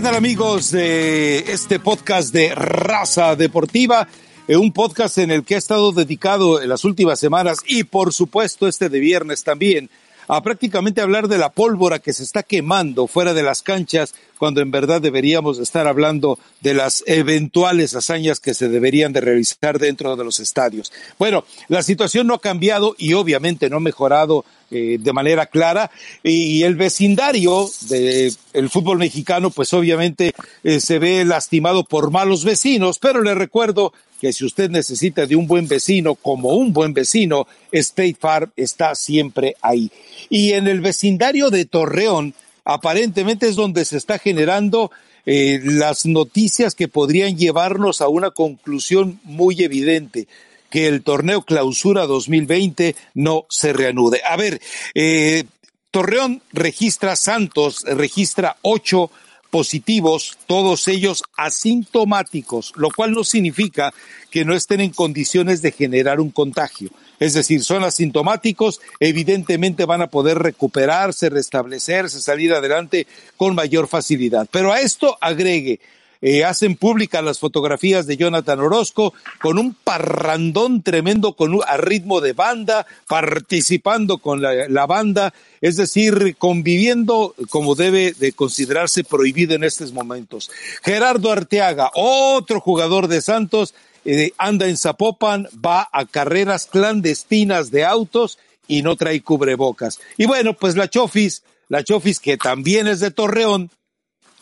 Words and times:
¿Qué 0.00 0.04
tal 0.06 0.14
amigos 0.14 0.70
de 0.70 1.40
este 1.52 1.78
podcast 1.78 2.32
de 2.32 2.54
Raza 2.54 3.36
Deportiva? 3.36 4.08
Eh, 4.48 4.56
un 4.56 4.72
podcast 4.72 5.18
en 5.18 5.30
el 5.30 5.44
que 5.44 5.56
ha 5.56 5.58
estado 5.58 5.92
dedicado 5.92 6.62
en 6.62 6.70
las 6.70 6.86
últimas 6.86 7.20
semanas 7.20 7.58
y 7.66 7.84
por 7.84 8.14
supuesto 8.14 8.66
este 8.66 8.88
de 8.88 8.98
viernes 8.98 9.44
también 9.44 9.90
a 10.26 10.42
prácticamente 10.42 11.02
hablar 11.02 11.28
de 11.28 11.36
la 11.36 11.50
pólvora 11.50 11.98
que 11.98 12.12
se 12.12 12.22
está 12.22 12.44
quemando 12.44 13.08
fuera 13.08 13.34
de 13.34 13.42
las 13.42 13.62
canchas, 13.62 14.14
cuando 14.38 14.60
en 14.60 14.70
verdad 14.70 15.02
deberíamos 15.02 15.58
estar 15.58 15.86
hablando 15.86 16.38
de 16.60 16.72
las 16.72 17.04
eventuales 17.06 17.94
hazañas 17.94 18.38
que 18.38 18.54
se 18.54 18.68
deberían 18.68 19.12
de 19.12 19.20
realizar 19.20 19.78
dentro 19.78 20.16
de 20.16 20.24
los 20.24 20.38
estadios. 20.38 20.92
Bueno, 21.18 21.44
la 21.68 21.82
situación 21.82 22.28
no 22.28 22.34
ha 22.34 22.40
cambiado 22.40 22.94
y 22.96 23.14
obviamente 23.14 23.68
no 23.68 23.78
ha 23.78 23.80
mejorado 23.80 24.44
eh, 24.70 24.98
de 25.00 25.12
manera 25.12 25.46
clara 25.46 25.90
y, 26.22 26.62
el 26.62 26.76
vecindario 26.76 27.68
del 27.88 28.70
fútbol 28.70 28.98
mexicano 28.98 29.50
pues 29.50 29.72
obviamente 29.72 30.32
eh, 30.62 30.80
se 30.80 30.98
ve 30.98 31.24
lastimado 31.24 31.84
por 31.84 32.10
malos 32.10 32.44
vecinos, 32.44 32.98
pero 32.98 33.22
le 33.22 33.34
recuerdo 33.34 33.92
que 34.20 34.32
si 34.32 34.44
usted 34.44 34.70
necesita 34.70 35.26
de 35.26 35.34
un 35.34 35.46
buen 35.46 35.66
vecino, 35.66 36.14
como 36.14 36.50
un 36.50 36.72
buen 36.72 36.92
vecino, 36.92 37.46
State 37.72 38.16
Farm 38.20 38.52
está 38.56 38.94
siempre 38.94 39.56
ahí. 39.62 39.90
Y 40.28 40.52
en 40.52 40.68
el 40.68 40.80
vecindario 40.80 41.50
de 41.50 41.64
Torreón, 41.64 42.34
aparentemente 42.64 43.48
es 43.48 43.56
donde 43.56 43.84
se 43.84 43.96
está 43.96 44.18
generando 44.18 44.90
eh, 45.26 45.60
las 45.64 46.06
noticias 46.06 46.74
que 46.74 46.86
podrían 46.86 47.36
llevarnos 47.36 48.00
a 48.00 48.08
una 48.08 48.30
conclusión 48.30 49.20
muy 49.24 49.62
evidente 49.62 50.28
que 50.70 50.86
el 50.86 51.02
torneo 51.02 51.42
clausura 51.42 52.06
2020 52.06 52.96
no 53.14 53.46
se 53.50 53.72
reanude. 53.72 54.22
A 54.26 54.36
ver, 54.36 54.60
eh, 54.94 55.44
Torreón 55.90 56.42
registra 56.52 57.16
Santos, 57.16 57.82
registra 57.84 58.56
ocho 58.62 59.10
positivos, 59.50 60.38
todos 60.46 60.86
ellos 60.88 61.24
asintomáticos, 61.36 62.72
lo 62.76 62.88
cual 62.90 63.10
no 63.12 63.24
significa 63.24 63.92
que 64.30 64.44
no 64.44 64.54
estén 64.54 64.80
en 64.80 64.90
condiciones 64.90 65.60
de 65.60 65.72
generar 65.72 66.20
un 66.20 66.30
contagio. 66.30 66.90
Es 67.18 67.34
decir, 67.34 67.62
son 67.64 67.84
asintomáticos, 67.84 68.80
evidentemente 69.00 69.84
van 69.84 70.02
a 70.02 70.06
poder 70.06 70.38
recuperarse, 70.38 71.28
restablecerse, 71.28 72.22
salir 72.22 72.54
adelante 72.54 73.06
con 73.36 73.54
mayor 73.54 73.88
facilidad. 73.88 74.48
Pero 74.50 74.72
a 74.72 74.80
esto 74.80 75.18
agregue 75.20 75.80
eh, 76.22 76.44
hacen 76.44 76.76
públicas 76.76 77.24
las 77.24 77.38
fotografías 77.38 78.06
de 78.06 78.16
Jonathan 78.16 78.60
Orozco 78.60 79.14
con 79.40 79.58
un 79.58 79.74
parrandón 79.74 80.82
tremendo 80.82 81.34
con 81.34 81.54
un, 81.54 81.62
a 81.66 81.76
ritmo 81.76 82.20
de 82.20 82.32
banda, 82.32 82.86
participando 83.08 84.18
con 84.18 84.42
la, 84.42 84.86
banda, 84.86 85.32
es 85.60 85.76
decir, 85.76 86.36
conviviendo 86.36 87.34
como 87.48 87.74
debe 87.74 88.12
de 88.12 88.32
considerarse 88.32 89.04
prohibido 89.04 89.54
en 89.54 89.64
estos 89.64 89.92
momentos. 89.92 90.50
Gerardo 90.82 91.32
Arteaga, 91.32 91.90
otro 91.94 92.60
jugador 92.60 93.08
de 93.08 93.22
Santos, 93.22 93.74
eh, 94.04 94.32
anda 94.38 94.66
en 94.66 94.76
Zapopan, 94.76 95.48
va 95.64 95.88
a 95.92 96.06
carreras 96.06 96.66
clandestinas 96.66 97.70
de 97.70 97.84
autos 97.84 98.38
y 98.66 98.82
no 98.82 98.96
trae 98.96 99.20
cubrebocas. 99.22 100.00
Y 100.16 100.26
bueno, 100.26 100.54
pues 100.54 100.76
la 100.76 100.88
Chofis, 100.88 101.42
la 101.68 101.82
Chofis 101.84 102.20
que 102.20 102.36
también 102.36 102.86
es 102.86 103.00
de 103.00 103.10
Torreón, 103.10 103.70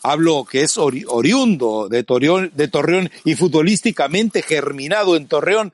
hablo 0.03 0.45
que 0.45 0.61
es 0.61 0.77
oriundo 0.77 1.87
de 1.89 2.03
Torreón, 2.03 2.51
de 2.55 2.67
Torreón 2.67 3.11
y 3.25 3.35
futbolísticamente 3.35 4.41
germinado 4.41 5.15
en 5.15 5.27
Torreón, 5.27 5.73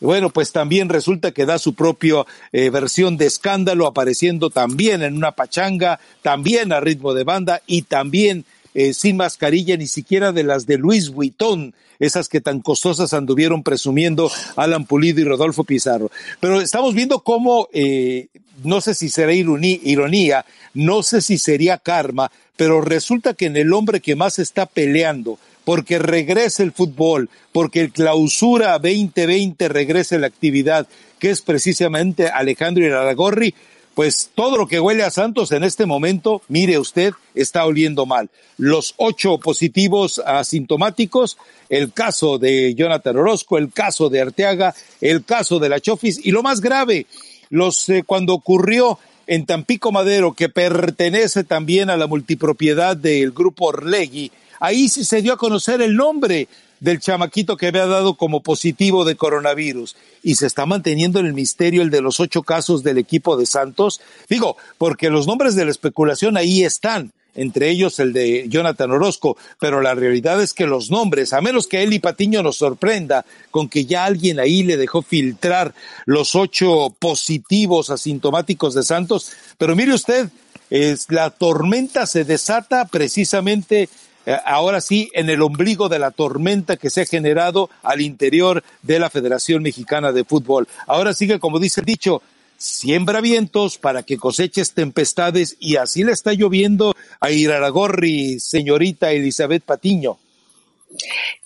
bueno, 0.00 0.30
pues 0.30 0.50
también 0.50 0.88
resulta 0.88 1.32
que 1.32 1.44
da 1.44 1.58
su 1.58 1.74
propia 1.74 2.24
eh, 2.52 2.70
versión 2.70 3.18
de 3.18 3.26
escándalo, 3.26 3.86
apareciendo 3.86 4.48
también 4.48 5.02
en 5.02 5.14
una 5.14 5.32
pachanga, 5.32 6.00
también 6.22 6.72
a 6.72 6.80
ritmo 6.80 7.12
de 7.12 7.24
banda 7.24 7.60
y 7.66 7.82
también 7.82 8.46
eh, 8.72 8.94
sin 8.94 9.18
mascarilla, 9.18 9.76
ni 9.76 9.86
siquiera 9.86 10.32
de 10.32 10.42
las 10.42 10.66
de 10.66 10.78
Luis 10.78 11.10
Vuitton, 11.10 11.74
esas 11.98 12.30
que 12.30 12.40
tan 12.40 12.60
costosas 12.60 13.12
anduvieron 13.12 13.62
presumiendo 13.62 14.30
Alan 14.56 14.86
Pulido 14.86 15.20
y 15.20 15.24
Rodolfo 15.24 15.64
Pizarro. 15.64 16.10
Pero 16.40 16.62
estamos 16.62 16.94
viendo 16.94 17.20
cómo, 17.20 17.68
eh, 17.74 18.28
no 18.64 18.80
sé 18.80 18.94
si 18.94 19.10
será 19.10 19.34
ironía, 19.34 20.46
no 20.74 21.02
sé 21.02 21.20
si 21.20 21.38
sería 21.38 21.78
karma, 21.78 22.30
pero 22.56 22.80
resulta 22.80 23.34
que 23.34 23.46
en 23.46 23.56
el 23.56 23.72
hombre 23.72 24.00
que 24.00 24.16
más 24.16 24.38
está 24.38 24.66
peleando, 24.66 25.38
porque 25.64 25.98
regrese 25.98 26.62
el 26.62 26.72
fútbol, 26.72 27.28
porque 27.52 27.80
el 27.80 27.92
clausura 27.92 28.72
2020 28.78 29.68
regrese 29.68 30.18
la 30.18 30.26
actividad, 30.26 30.86
que 31.18 31.30
es 31.30 31.42
precisamente 31.42 32.28
Alejandro 32.28 32.84
Iraragorri, 32.84 33.54
pues 33.94 34.30
todo 34.34 34.56
lo 34.56 34.66
que 34.66 34.80
huele 34.80 35.02
a 35.02 35.10
Santos 35.10 35.52
en 35.52 35.64
este 35.64 35.84
momento, 35.84 36.42
mire 36.48 36.78
usted, 36.78 37.12
está 37.34 37.66
oliendo 37.66 38.06
mal. 38.06 38.30
Los 38.56 38.94
ocho 38.96 39.38
positivos 39.38 40.22
asintomáticos, 40.24 41.36
el 41.68 41.92
caso 41.92 42.38
de 42.38 42.74
Jonathan 42.74 43.16
Orozco, 43.16 43.58
el 43.58 43.72
caso 43.72 44.08
de 44.08 44.20
Arteaga, 44.22 44.74
el 45.00 45.24
caso 45.24 45.58
de 45.58 45.68
la 45.68 45.80
Chofis 45.80 46.20
y 46.24 46.30
lo 46.30 46.42
más 46.42 46.60
grave, 46.60 47.06
los 47.50 47.88
eh, 47.88 48.04
cuando 48.06 48.32
ocurrió 48.32 48.98
en 49.30 49.46
Tampico 49.46 49.92
Madero, 49.92 50.32
que 50.32 50.48
pertenece 50.48 51.44
también 51.44 51.88
a 51.88 51.96
la 51.96 52.08
multipropiedad 52.08 52.96
del 52.96 53.30
grupo 53.30 53.66
Orlegui, 53.66 54.32
ahí 54.58 54.88
sí 54.88 55.04
se 55.04 55.22
dio 55.22 55.34
a 55.34 55.38
conocer 55.38 55.80
el 55.82 55.94
nombre 55.94 56.48
del 56.80 56.98
chamaquito 56.98 57.56
que 57.56 57.68
había 57.68 57.86
dado 57.86 58.14
como 58.14 58.42
positivo 58.42 59.04
de 59.04 59.14
coronavirus. 59.14 59.94
Y 60.24 60.34
se 60.34 60.48
está 60.48 60.66
manteniendo 60.66 61.20
en 61.20 61.26
el 61.26 61.34
misterio 61.34 61.82
el 61.82 61.90
de 61.90 62.00
los 62.00 62.18
ocho 62.18 62.42
casos 62.42 62.82
del 62.82 62.98
equipo 62.98 63.36
de 63.36 63.46
Santos. 63.46 64.00
Digo, 64.28 64.56
porque 64.78 65.10
los 65.10 65.28
nombres 65.28 65.54
de 65.54 65.64
la 65.64 65.70
especulación 65.70 66.36
ahí 66.36 66.64
están, 66.64 67.12
entre 67.40 67.70
ellos 67.70 67.98
el 68.00 68.12
de 68.12 68.46
Jonathan 68.48 68.90
Orozco, 68.90 69.38
pero 69.58 69.80
la 69.80 69.94
realidad 69.94 70.42
es 70.42 70.52
que 70.52 70.66
los 70.66 70.90
nombres, 70.90 71.32
a 71.32 71.40
menos 71.40 71.66
que 71.66 71.82
Eli 71.82 71.98
Patiño 71.98 72.42
nos 72.42 72.56
sorprenda 72.56 73.24
con 73.50 73.70
que 73.70 73.86
ya 73.86 74.04
alguien 74.04 74.38
ahí 74.38 74.62
le 74.62 74.76
dejó 74.76 75.00
filtrar 75.00 75.74
los 76.04 76.34
ocho 76.34 76.94
positivos 76.98 77.88
asintomáticos 77.88 78.74
de 78.74 78.82
Santos, 78.82 79.32
pero 79.56 79.74
mire 79.74 79.94
usted, 79.94 80.28
es, 80.68 81.06
la 81.10 81.30
tormenta 81.30 82.06
se 82.06 82.24
desata 82.24 82.84
precisamente 82.84 83.88
eh, 84.26 84.36
ahora 84.44 84.82
sí 84.82 85.10
en 85.14 85.30
el 85.30 85.40
ombligo 85.40 85.88
de 85.88 85.98
la 85.98 86.10
tormenta 86.10 86.76
que 86.76 86.90
se 86.90 87.00
ha 87.00 87.06
generado 87.06 87.70
al 87.82 88.02
interior 88.02 88.62
de 88.82 88.98
la 88.98 89.08
Federación 89.08 89.62
Mexicana 89.62 90.12
de 90.12 90.24
Fútbol. 90.24 90.68
Ahora 90.86 91.14
sigue, 91.14 91.40
como 91.40 91.58
dice 91.58 91.80
el 91.80 91.86
dicho, 91.86 92.22
siembra 92.60 93.22
vientos 93.22 93.78
para 93.78 94.02
que 94.02 94.18
coseches 94.18 94.72
tempestades 94.72 95.56
y 95.58 95.76
así 95.76 96.04
le 96.04 96.12
está 96.12 96.34
lloviendo 96.34 96.94
a 97.18 97.30
Iraragorri, 97.30 98.38
señorita 98.38 99.12
Elizabeth 99.12 99.64
Patiño. 99.64 100.18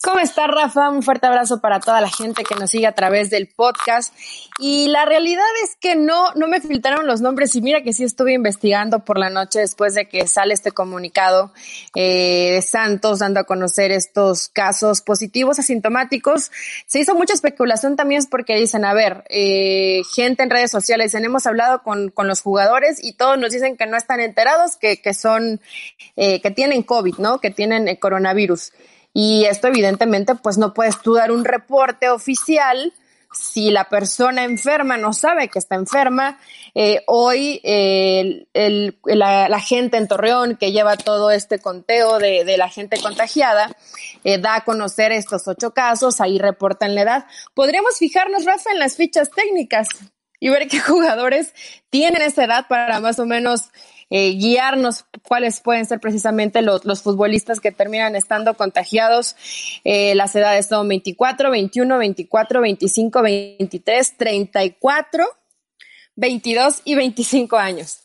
¿Cómo 0.02 0.20
está 0.20 0.46
Rafa? 0.46 0.88
Un 0.88 1.02
fuerte 1.02 1.26
abrazo 1.26 1.60
para 1.60 1.80
toda 1.80 2.00
la 2.00 2.08
gente 2.08 2.44
que 2.44 2.54
nos 2.54 2.70
sigue 2.70 2.86
a 2.86 2.92
través 2.92 3.30
del 3.30 3.48
podcast. 3.48 4.14
Y 4.58 4.86
la 4.88 5.04
realidad 5.04 5.44
es 5.64 5.76
que 5.76 5.96
no, 5.96 6.32
no 6.34 6.48
me 6.48 6.60
filtraron 6.60 7.06
los 7.06 7.20
nombres 7.20 7.54
y 7.54 7.60
mira 7.60 7.82
que 7.82 7.92
sí 7.92 8.04
estuve 8.04 8.32
investigando 8.32 9.04
por 9.04 9.18
la 9.18 9.30
noche 9.30 9.60
después 9.60 9.94
de 9.94 10.08
que 10.08 10.26
sale 10.26 10.54
este 10.54 10.72
comunicado 10.72 11.52
eh, 11.94 12.52
de 12.54 12.62
Santos 12.62 13.18
dando 13.18 13.40
a 13.40 13.44
conocer 13.44 13.90
estos 13.92 14.48
casos 14.48 15.00
positivos 15.02 15.58
asintomáticos. 15.58 16.50
Se 16.86 17.00
hizo 17.00 17.14
mucha 17.14 17.34
especulación 17.34 17.96
también 17.96 18.22
porque 18.30 18.56
dicen, 18.56 18.84
a 18.84 18.94
ver, 18.94 19.24
eh, 19.28 20.02
gente 20.14 20.42
en 20.42 20.50
redes 20.50 20.70
sociales, 20.70 21.14
hemos 21.14 21.46
hablado 21.46 21.82
con, 21.82 22.10
con, 22.10 22.28
los 22.28 22.40
jugadores 22.40 23.02
y 23.02 23.14
todos 23.14 23.38
nos 23.38 23.52
dicen 23.52 23.76
que 23.76 23.86
no 23.86 23.96
están 23.96 24.20
enterados, 24.20 24.76
que, 24.76 25.00
que 25.00 25.14
son, 25.14 25.60
eh, 26.16 26.40
que 26.40 26.50
tienen 26.50 26.82
COVID, 26.82 27.16
¿no? 27.18 27.40
Que 27.40 27.50
tienen 27.50 27.88
eh, 27.88 27.98
coronavirus. 27.98 28.72
Y 29.14 29.46
esto 29.46 29.68
evidentemente 29.68 30.34
pues 30.34 30.58
no 30.58 30.74
puedes 30.74 31.00
tú 31.00 31.14
dar 31.14 31.32
un 31.32 31.46
reporte 31.46 32.10
oficial 32.10 32.92
si 33.32 33.70
la 33.70 33.88
persona 33.88 34.44
enferma 34.44 34.96
no 34.96 35.12
sabe 35.12 35.48
que 35.48 35.58
está 35.58 35.76
enferma. 35.76 36.38
Eh, 36.74 37.02
hoy 37.06 37.60
la, 39.04 39.60
gente 39.60 39.96
en 39.96 40.08
Torreón 40.08 40.56
que 40.56 40.72
lleva 40.72 40.96
todo 40.96 41.30
este 41.30 41.58
conteo 41.58 42.18
de, 42.18 42.44
de 42.44 42.56
la 42.56 42.68
gente 42.68 43.00
contagiada 43.00 43.74
eh, 44.24 44.38
da 44.38 44.56
a 44.56 44.64
conocer 44.64 45.12
estos 45.12 45.46
ocho 45.48 45.72
casos, 45.72 46.20
ahí 46.20 46.38
reportan 46.38 46.94
la 46.94 47.02
edad. 47.02 47.26
Podríamos 47.54 47.98
fijarnos, 47.98 48.44
Rafa, 48.44 48.72
en 48.72 48.78
las 48.78 48.96
fichas 48.96 49.30
técnicas 49.30 49.88
y 50.40 50.48
ver 50.48 50.68
qué 50.68 50.80
jugadores 50.80 51.54
tienen 51.90 52.22
esa 52.22 52.44
edad 52.44 52.66
para 52.68 53.00
más 53.00 53.18
o 53.18 53.26
menos 53.26 53.70
eh, 54.10 54.30
guiarnos 54.32 55.04
cuáles 55.26 55.60
pueden 55.60 55.86
ser 55.86 56.00
precisamente 56.00 56.62
los, 56.62 57.02
futbolistas 57.02 57.60
que 57.60 57.72
terminan 57.72 58.16
estando 58.16 58.54
contagiados. 58.54 59.36
Eh, 59.84 60.14
las 60.14 60.34
edades 60.34 60.66
son 60.66 60.88
24, 60.88 61.50
21, 61.50 61.98
24, 61.98 62.60
25, 62.60 63.22
23, 63.22 64.16
34, 64.16 65.24
22 66.16 66.82
y 66.84 66.94
25 66.94 67.56
años. 67.56 68.00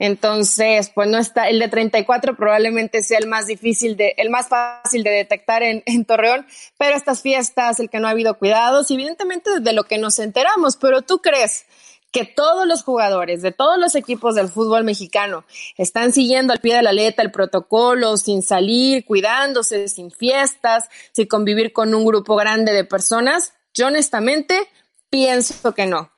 Entonces, 0.00 0.92
pues 0.94 1.08
no 1.08 1.18
está, 1.18 1.48
el 1.48 1.58
de 1.58 1.68
34 1.68 2.36
probablemente 2.36 3.02
sea 3.02 3.18
el 3.18 3.26
más 3.26 3.46
difícil 3.46 3.96
de, 3.96 4.14
el 4.16 4.30
más 4.30 4.48
fácil 4.48 5.02
de 5.02 5.10
detectar 5.10 5.64
en, 5.64 5.82
en 5.86 6.04
Torreón, 6.04 6.46
pero 6.78 6.96
estas 6.96 7.20
fiestas, 7.20 7.80
el 7.80 7.90
que 7.90 7.98
no 7.98 8.06
ha 8.06 8.12
habido 8.12 8.38
cuidados, 8.38 8.90
evidentemente 8.92 9.58
de 9.60 9.72
lo 9.72 9.84
que 9.84 9.98
nos 9.98 10.20
enteramos, 10.20 10.76
pero 10.76 11.02
tú 11.02 11.18
crees 11.18 11.66
que 12.10 12.24
todos 12.24 12.66
los 12.66 12.82
jugadores 12.82 13.42
de 13.42 13.52
todos 13.52 13.78
los 13.78 13.94
equipos 13.94 14.34
del 14.34 14.48
fútbol 14.48 14.84
mexicano 14.84 15.44
están 15.76 16.12
siguiendo 16.12 16.52
al 16.52 16.60
pie 16.60 16.76
de 16.76 16.82
la 16.82 16.92
letra 16.92 17.24
el 17.24 17.30
protocolo, 17.30 18.16
sin 18.16 18.42
salir, 18.42 19.04
cuidándose, 19.04 19.88
sin 19.88 20.10
fiestas, 20.10 20.88
sin 21.12 21.26
convivir 21.26 21.72
con 21.72 21.94
un 21.94 22.04
grupo 22.04 22.36
grande 22.36 22.72
de 22.72 22.84
personas, 22.84 23.52
yo 23.74 23.88
honestamente 23.88 24.68
pienso 25.10 25.74
que 25.74 25.86
no. 25.86 26.10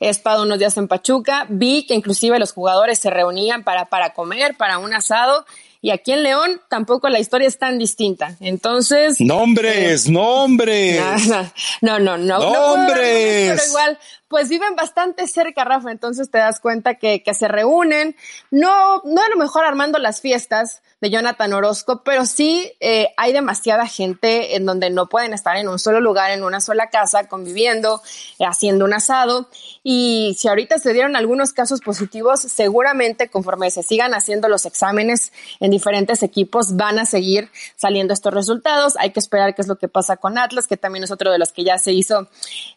He 0.00 0.08
estado 0.08 0.42
unos 0.42 0.58
días 0.58 0.76
en 0.76 0.88
Pachuca, 0.88 1.46
vi 1.48 1.86
que 1.86 1.94
inclusive 1.94 2.38
los 2.38 2.52
jugadores 2.52 2.98
se 2.98 3.10
reunían 3.10 3.64
para, 3.64 3.86
para 3.86 4.14
comer, 4.14 4.56
para 4.56 4.78
un 4.78 4.92
asado, 4.94 5.44
y 5.84 5.90
aquí 5.90 6.12
en 6.12 6.22
León 6.22 6.62
tampoco 6.68 7.08
la 7.08 7.18
historia 7.18 7.48
es 7.48 7.58
tan 7.58 7.76
distinta. 7.76 8.36
Entonces. 8.38 9.20
Nombres, 9.20 10.06
eh, 10.06 10.12
nombres. 10.12 11.02
No, 11.80 11.98
no, 11.98 12.16
no, 12.16 12.38
no. 12.38 12.52
Nombres. 12.52 13.50
pero 13.50 13.68
igual, 13.68 13.98
pues 14.28 14.48
viven 14.48 14.76
bastante 14.76 15.26
cerca, 15.26 15.64
Rafa. 15.64 15.90
Entonces 15.90 16.30
te 16.30 16.38
das 16.38 16.60
cuenta 16.60 16.94
que, 16.94 17.24
que 17.24 17.34
se 17.34 17.48
reúnen. 17.48 18.14
No, 18.52 19.02
no 19.04 19.22
a 19.22 19.28
lo 19.28 19.36
mejor 19.36 19.64
armando 19.64 19.98
las 19.98 20.20
fiestas, 20.20 20.82
de 21.02 21.10
Jonathan 21.10 21.52
Orozco, 21.52 22.04
pero 22.04 22.24
sí 22.24 22.72
eh, 22.78 23.08
hay 23.16 23.32
demasiada 23.32 23.88
gente 23.88 24.54
en 24.54 24.64
donde 24.64 24.88
no 24.88 25.08
pueden 25.08 25.34
estar 25.34 25.56
en 25.56 25.68
un 25.68 25.80
solo 25.80 26.00
lugar, 26.00 26.30
en 26.30 26.44
una 26.44 26.60
sola 26.60 26.90
casa, 26.90 27.26
conviviendo, 27.26 28.00
eh, 28.38 28.44
haciendo 28.44 28.84
un 28.84 28.94
asado. 28.94 29.48
Y 29.82 30.36
si 30.38 30.46
ahorita 30.46 30.78
se 30.78 30.92
dieron 30.92 31.16
algunos 31.16 31.52
casos 31.52 31.80
positivos, 31.80 32.42
seguramente 32.42 33.28
conforme 33.28 33.72
se 33.72 33.82
sigan 33.82 34.14
haciendo 34.14 34.46
los 34.46 34.64
exámenes 34.64 35.32
en 35.58 35.71
diferentes 35.72 36.22
equipos, 36.22 36.76
van 36.76 37.00
a 37.00 37.06
seguir 37.06 37.50
saliendo 37.74 38.14
estos 38.14 38.32
resultados. 38.32 38.94
Hay 38.98 39.10
que 39.10 39.18
esperar 39.18 39.56
qué 39.56 39.62
es 39.62 39.68
lo 39.68 39.76
que 39.76 39.88
pasa 39.88 40.16
con 40.16 40.38
Atlas, 40.38 40.68
que 40.68 40.76
también 40.76 41.02
es 41.02 41.10
otro 41.10 41.32
de 41.32 41.38
los 41.38 41.50
que 41.50 41.64
ya 41.64 41.78
se 41.78 41.92
hizo, 41.92 42.28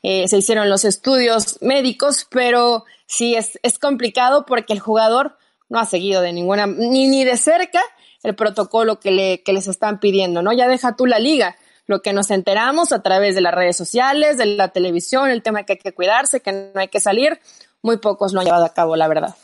eh, 0.01 0.27
se 0.27 0.38
hicieron 0.38 0.69
los 0.69 0.83
estudios 0.83 1.62
médicos, 1.62 2.25
pero 2.31 2.86
sí 3.06 3.36
es, 3.36 3.59
es 3.62 3.77
complicado 3.77 4.47
porque 4.47 4.74
el 4.74 4.80
jugador 4.80 5.38
no 5.69 5.80
ha 5.80 5.86
seguido 5.86 6.21
de 6.21 6.33
ninguna, 6.33 6.65
ni, 6.65 7.07
ni 7.07 7.24
de 7.24 7.38
cerca 7.38 7.81
el 8.24 8.36
protocolo 8.36 9.00
que, 9.00 9.12
le, 9.12 9.44
que 9.44 9.53
les 9.53 9.68
están 9.68 10.00
pidiendo, 10.00 10.42
¿no? 10.42 10.51
Ya 10.51 10.68
deja 10.68 10.95
tú 10.95 11.06
la 11.06 11.19
liga. 11.19 11.56
Lo 11.88 12.01
que 12.01 12.13
nos 12.13 12.31
enteramos 12.31 12.92
a 12.92 13.03
través 13.03 13.36
de 13.36 13.42
las 13.42 13.53
redes 13.53 13.77
sociales, 13.77 14.38
de 14.38 14.47
la 14.47 14.69
televisión, 14.69 15.30
el 15.30 15.44
tema 15.44 15.63
que 15.63 15.74
hay 15.74 15.80
que 15.80 15.94
cuidarse, 15.94 16.39
que 16.39 16.51
no 16.51 16.81
hay 16.81 16.88
que 16.88 17.00
salir, 17.00 17.39
muy 17.83 17.97
pocos 17.97 18.33
lo 18.33 18.39
han 18.39 18.47
llevado 18.47 18.65
a 18.65 18.74
cabo, 18.74 18.95
la 18.95 19.07
verdad. 19.07 19.36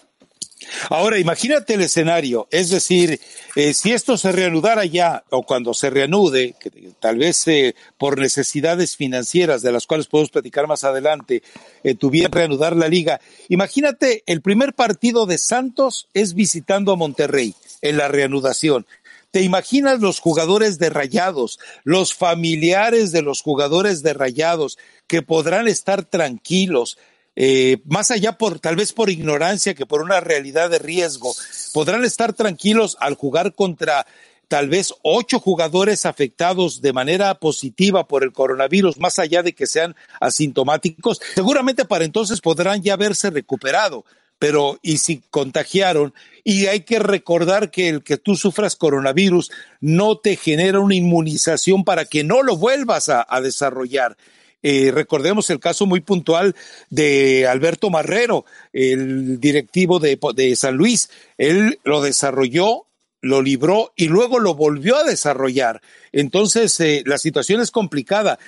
Ahora, 0.90 1.18
imagínate 1.18 1.74
el 1.74 1.82
escenario, 1.82 2.48
es 2.52 2.70
decir, 2.70 3.20
eh, 3.56 3.74
si 3.74 3.92
esto 3.92 4.18
se 4.18 4.32
reanudara 4.32 4.86
ya 4.86 5.24
o 5.30 5.44
cuando 5.44 5.74
se 5.74 5.90
reanude, 5.90 6.56
que 6.60 6.70
tal 7.00 7.18
vez 7.18 7.48
eh, 7.48 7.76
por 7.98 8.20
necesidades 8.20 8.96
financieras 8.96 9.62
de 9.62 9.72
las 9.72 9.88
cuales 9.88 10.08
podemos 10.08 10.32
platicar 10.32 10.68
más 10.68 10.84
adelante, 10.84 11.42
eh, 11.84 11.96
tuviera 11.96 12.30
que 12.30 12.40
reanudar 12.40 12.76
la 12.76 12.88
liga, 12.88 13.20
imagínate 13.50 14.24
el 14.26 14.42
primer 14.42 14.74
partido 14.74 15.26
de 15.26 15.38
Santos 15.38 16.08
es 16.14 16.34
visitando 16.34 16.92
a 16.92 16.96
Monterrey 16.96 17.56
en 17.82 17.98
la 17.98 18.08
reanudación. 18.08 18.86
¿Te 19.32 19.42
imaginas 19.42 20.02
los 20.02 20.20
jugadores 20.20 20.78
de 20.78 20.90
Rayados, 20.90 21.58
los 21.86 22.14
familiares 22.14 23.14
de 23.14 23.22
los 23.22 23.42
jugadores 23.42 24.04
de 24.04 24.14
Rayados 24.14 24.78
que 25.08 25.22
podrán 25.22 25.70
estar 25.70 26.04
tranquilos, 26.04 26.98
eh, 27.44 27.80
más 27.86 28.12
allá 28.12 28.38
por 28.38 28.60
tal 28.60 28.76
vez 28.76 28.94
por 28.94 29.10
ignorancia 29.10 29.74
que 29.74 29.88
por 29.88 30.04
una 30.04 30.20
realidad 30.20 30.70
de 30.70 30.78
riesgo, 30.78 31.34
podrán 31.74 32.06
estar 32.06 32.34
tranquilos 32.34 32.98
al 33.00 33.16
jugar 33.16 33.56
contra 33.56 34.06
tal 34.48 34.70
vez 34.70 34.94
ocho 35.02 35.40
jugadores 35.40 36.06
afectados 36.06 36.82
de 36.82 36.94
manera 36.94 37.34
positiva 37.40 38.08
por 38.08 38.22
el 38.22 38.32
coronavirus, 38.32 39.00
más 39.00 39.18
allá 39.18 39.42
de 39.42 39.54
que 39.54 39.66
sean 39.66 39.96
asintomáticos, 40.20 41.20
seguramente 41.34 41.84
para 41.84 42.06
entonces 42.06 42.42
podrán 42.42 42.84
ya 42.84 42.94
haberse 42.94 43.32
recuperado 43.32 44.06
pero 44.38 44.80
y 44.82 44.98
si 44.98 45.22
contagiaron, 45.30 46.16
y 46.44 46.66
hay 46.66 46.80
que 46.80 46.98
recordar 46.98 47.70
que 47.70 47.90
el 47.90 48.04
que 48.04 48.18
tú 48.18 48.36
sufras 48.36 48.76
coronavirus 48.76 49.52
no 49.82 50.18
te 50.18 50.36
genera 50.36 50.80
una 50.80 50.96
inmunización 50.96 51.84
para 51.84 52.06
que 52.06 52.24
no 52.24 52.42
lo 52.42 52.58
vuelvas 52.58 53.10
a, 53.10 53.42
desarrollar. 53.42 54.18
Eh, 54.64 54.92
recordemos 54.94 55.50
el 55.50 55.60
caso 55.60 55.86
muy 55.86 56.02
puntual 56.02 56.56
de 56.90 57.48
Alberto 57.48 57.90
Marrero, 57.90 58.46
el 58.74 59.40
directivo 59.40 60.00
de, 60.00 60.56
San 60.56 60.76
Luis. 60.76 61.10
Él 61.38 61.80
lo 61.84 62.02
desarrolló, 62.02 62.88
lo 63.22 63.42
libró 63.42 63.94
y 63.96 64.08
luego 64.08 64.40
lo 64.40 64.56
volvió 64.56 64.98
a 64.98 65.04
desarrollar. 65.04 65.82
Entonces, 66.12 66.80
eh, 66.80 67.04
la 67.06 67.18
situación 67.18 67.62
es 67.62 67.72
complicada. 67.72 68.40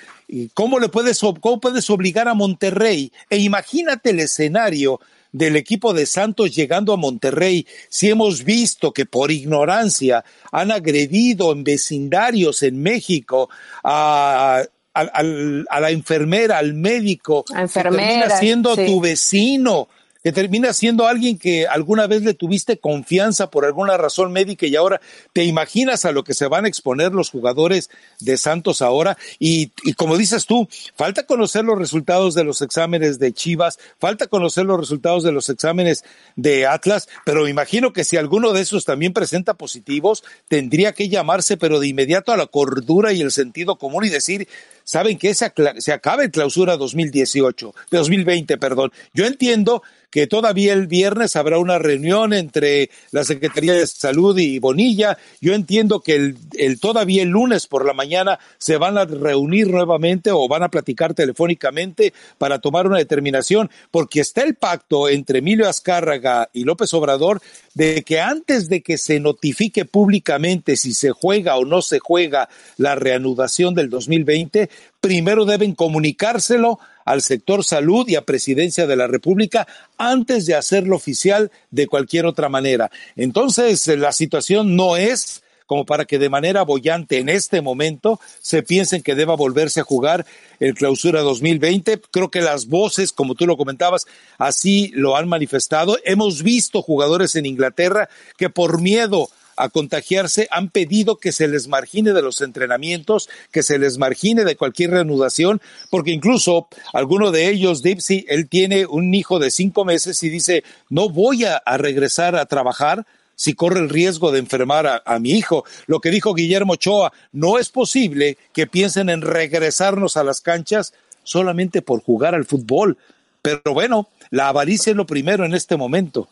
¿Cómo 0.54 0.78
le 0.78 0.88
puedes, 0.88 1.20
cómo 1.20 1.60
puedes 1.60 1.88
obligar 1.90 2.28
a 2.28 2.34
Monterrey? 2.34 3.12
E 3.30 3.38
imagínate 3.38 4.10
el 4.10 4.20
escenario 4.20 5.00
del 5.34 5.56
equipo 5.56 5.92
de 5.92 6.06
Santos 6.06 6.54
llegando 6.54 6.92
a 6.92 6.96
Monterrey, 6.96 7.66
si 7.88 8.08
hemos 8.08 8.44
visto 8.44 8.92
que 8.92 9.04
por 9.04 9.32
ignorancia 9.32 10.24
han 10.52 10.70
agredido 10.70 11.50
en 11.50 11.64
vecindarios 11.64 12.62
en 12.62 12.80
México 12.80 13.50
a, 13.82 14.62
la 14.94 15.90
enfermera, 15.90 16.58
al 16.58 16.74
médico, 16.74 17.44
enfermera, 17.54 18.38
siendo 18.38 18.76
tu 18.76 19.00
vecino, 19.00 19.88
que 20.24 20.32
termina 20.32 20.72
siendo 20.72 21.06
alguien 21.06 21.38
que 21.38 21.66
alguna 21.66 22.06
vez 22.06 22.22
le 22.22 22.32
tuviste 22.32 22.78
confianza 22.78 23.50
por 23.50 23.66
alguna 23.66 23.98
razón 23.98 24.32
médica 24.32 24.66
y 24.66 24.74
ahora 24.74 25.02
te 25.34 25.44
imaginas 25.44 26.06
a 26.06 26.12
lo 26.12 26.24
que 26.24 26.32
se 26.32 26.46
van 26.46 26.64
a 26.64 26.68
exponer 26.68 27.12
los 27.12 27.28
jugadores 27.28 27.90
de 28.20 28.38
Santos 28.38 28.80
ahora. 28.80 29.18
Y, 29.38 29.68
como 29.96 30.16
dices 30.16 30.46
tú, 30.46 30.66
falta 30.96 31.26
conocer 31.26 31.66
los 31.66 31.78
resultados 31.78 32.34
de 32.34 32.42
los 32.42 32.62
exámenes 32.62 33.18
de 33.18 33.34
Chivas, 33.34 33.78
falta 33.98 34.26
conocer 34.26 34.64
los 34.64 34.80
resultados 34.80 35.24
de 35.24 35.32
los 35.32 35.50
exámenes 35.50 36.06
de 36.36 36.66
Atlas, 36.66 37.06
pero 37.26 37.46
imagino 37.46 37.92
que 37.92 38.04
si 38.04 38.16
alguno 38.16 38.54
de 38.54 38.62
esos 38.62 38.86
también 38.86 39.12
presenta 39.12 39.52
positivos, 39.52 40.24
tendría 40.48 40.94
que 40.94 41.10
llamarse, 41.10 41.58
pero 41.58 41.80
de 41.80 41.88
inmediato 41.88 42.32
a 42.32 42.38
la 42.38 42.46
cordura 42.46 43.12
y 43.12 43.20
el 43.20 43.30
sentido 43.30 43.76
común 43.76 44.06
y 44.06 44.08
decir, 44.08 44.48
saben 44.84 45.18
que 45.18 45.34
se, 45.34 45.52
se 45.78 45.92
acabe 45.92 46.30
clausura 46.30 46.78
2018, 46.78 47.74
2020, 47.90 48.56
perdón. 48.56 48.90
Yo 49.12 49.26
entiendo 49.26 49.82
que 50.14 50.28
todavía 50.28 50.74
el 50.74 50.86
viernes 50.86 51.34
habrá 51.34 51.58
una 51.58 51.76
reunión 51.80 52.32
entre 52.32 52.88
la 53.10 53.24
Secretaría 53.24 53.72
de 53.72 53.84
Salud 53.84 54.38
y 54.38 54.60
Bonilla. 54.60 55.18
Yo 55.40 55.54
entiendo 55.54 56.02
que 56.02 56.14
el, 56.14 56.78
todavía 56.78 57.24
el 57.24 57.30
lunes 57.30 57.66
por 57.66 57.84
la 57.84 57.94
mañana 57.94 58.38
se 58.56 58.76
van 58.76 58.96
a 58.96 59.06
reunir 59.06 59.66
nuevamente 59.66 60.30
o 60.30 60.46
van 60.46 60.62
a 60.62 60.68
platicar 60.68 61.14
telefónicamente 61.14 62.12
para 62.38 62.60
tomar 62.60 62.86
una 62.86 62.98
determinación, 62.98 63.72
porque 63.90 64.20
está 64.20 64.44
el 64.44 64.54
pacto 64.54 65.08
entre 65.08 65.40
Emilio 65.40 65.68
Azcárraga 65.68 66.48
y 66.52 66.62
López 66.62 66.94
Obrador 66.94 67.42
de 67.74 68.04
que 68.04 68.20
antes 68.20 68.68
de 68.68 68.82
que 68.82 68.98
se 68.98 69.18
notifique 69.18 69.84
públicamente 69.84 70.76
si 70.76 70.94
se 70.94 71.10
juega 71.10 71.56
o 71.56 71.64
no 71.64 71.82
se 71.82 71.98
juega 71.98 72.48
la 72.76 72.94
reanudación 72.94 73.74
del 73.74 73.90
2020, 73.90 74.70
primero 75.00 75.44
deben 75.44 75.74
comunicárselo 75.74 76.78
al 77.04 77.22
sector 77.22 77.64
salud 77.64 78.08
y 78.08 78.16
a 78.16 78.24
presidencia 78.24 78.86
de 78.86 78.96
la 78.96 79.06
República 79.06 79.66
antes 79.98 80.46
de 80.46 80.54
hacerlo 80.54 80.96
oficial 80.96 81.50
de 81.70 81.86
cualquier 81.86 82.26
otra 82.26 82.48
manera. 82.48 82.90
Entonces, 83.16 83.86
la 83.86 84.12
situación 84.12 84.76
no 84.76 84.96
es 84.96 85.42
como 85.66 85.86
para 85.86 86.04
que 86.04 86.18
de 86.18 86.28
manera 86.28 86.62
bollante 86.62 87.18
en 87.18 87.28
este 87.28 87.60
momento 87.62 88.20
se 88.40 88.62
piensen 88.62 89.02
que 89.02 89.14
deba 89.14 89.34
volverse 89.34 89.80
a 89.80 89.84
jugar 89.84 90.26
el 90.60 90.74
clausura 90.74 91.22
2020. 91.22 92.00
Creo 92.10 92.30
que 92.30 92.42
las 92.42 92.66
voces, 92.66 93.12
como 93.12 93.34
tú 93.34 93.46
lo 93.46 93.56
comentabas, 93.56 94.06
así 94.38 94.90
lo 94.94 95.16
han 95.16 95.28
manifestado. 95.28 95.96
Hemos 96.04 96.42
visto 96.42 96.82
jugadores 96.82 97.34
en 97.36 97.46
Inglaterra 97.46 98.08
que 98.36 98.50
por 98.50 98.80
miedo 98.80 99.28
a 99.56 99.68
contagiarse 99.68 100.48
han 100.50 100.70
pedido 100.70 101.16
que 101.16 101.32
se 101.32 101.48
les 101.48 101.68
margine 101.68 102.12
de 102.12 102.22
los 102.22 102.40
entrenamientos, 102.40 103.28
que 103.50 103.62
se 103.62 103.78
les 103.78 103.98
margine 103.98 104.44
de 104.44 104.56
cualquier 104.56 104.90
reanudación, 104.90 105.60
porque 105.90 106.10
incluso 106.10 106.68
alguno 106.92 107.30
de 107.30 107.48
ellos, 107.48 107.82
Dipsy, 107.82 108.24
él 108.28 108.48
tiene 108.48 108.86
un 108.86 109.14
hijo 109.14 109.38
de 109.38 109.50
cinco 109.50 109.84
meses 109.84 110.22
y 110.22 110.28
dice, 110.28 110.64
no 110.88 111.08
voy 111.08 111.44
a, 111.44 111.62
regresar 111.76 112.36
a 112.36 112.46
trabajar 112.46 113.06
si 113.36 113.54
corre 113.54 113.80
el 113.80 113.88
riesgo 113.88 114.30
de 114.30 114.38
enfermar 114.38 115.02
a, 115.04 115.18
mi 115.18 115.30
hijo. 115.30 115.64
Lo 115.86 116.00
que 116.00 116.10
dijo 116.10 116.34
Guillermo 116.34 116.74
Ochoa, 116.74 117.12
no 117.32 117.58
es 117.58 117.68
posible 117.68 118.38
que 118.52 118.66
piensen 118.66 119.08
en 119.08 119.22
regresarnos 119.22 120.16
a 120.16 120.24
las 120.24 120.40
canchas 120.40 120.94
solamente 121.24 121.82
por 121.82 122.02
jugar 122.02 122.34
al 122.34 122.44
fútbol. 122.44 122.96
Pero 123.42 123.74
bueno, 123.74 124.08
la 124.30 124.48
avaricia 124.48 124.90
es 124.90 124.96
lo 124.96 125.06
primero 125.06 125.44
en 125.44 125.54
este 125.54 125.76
momento. 125.76 126.28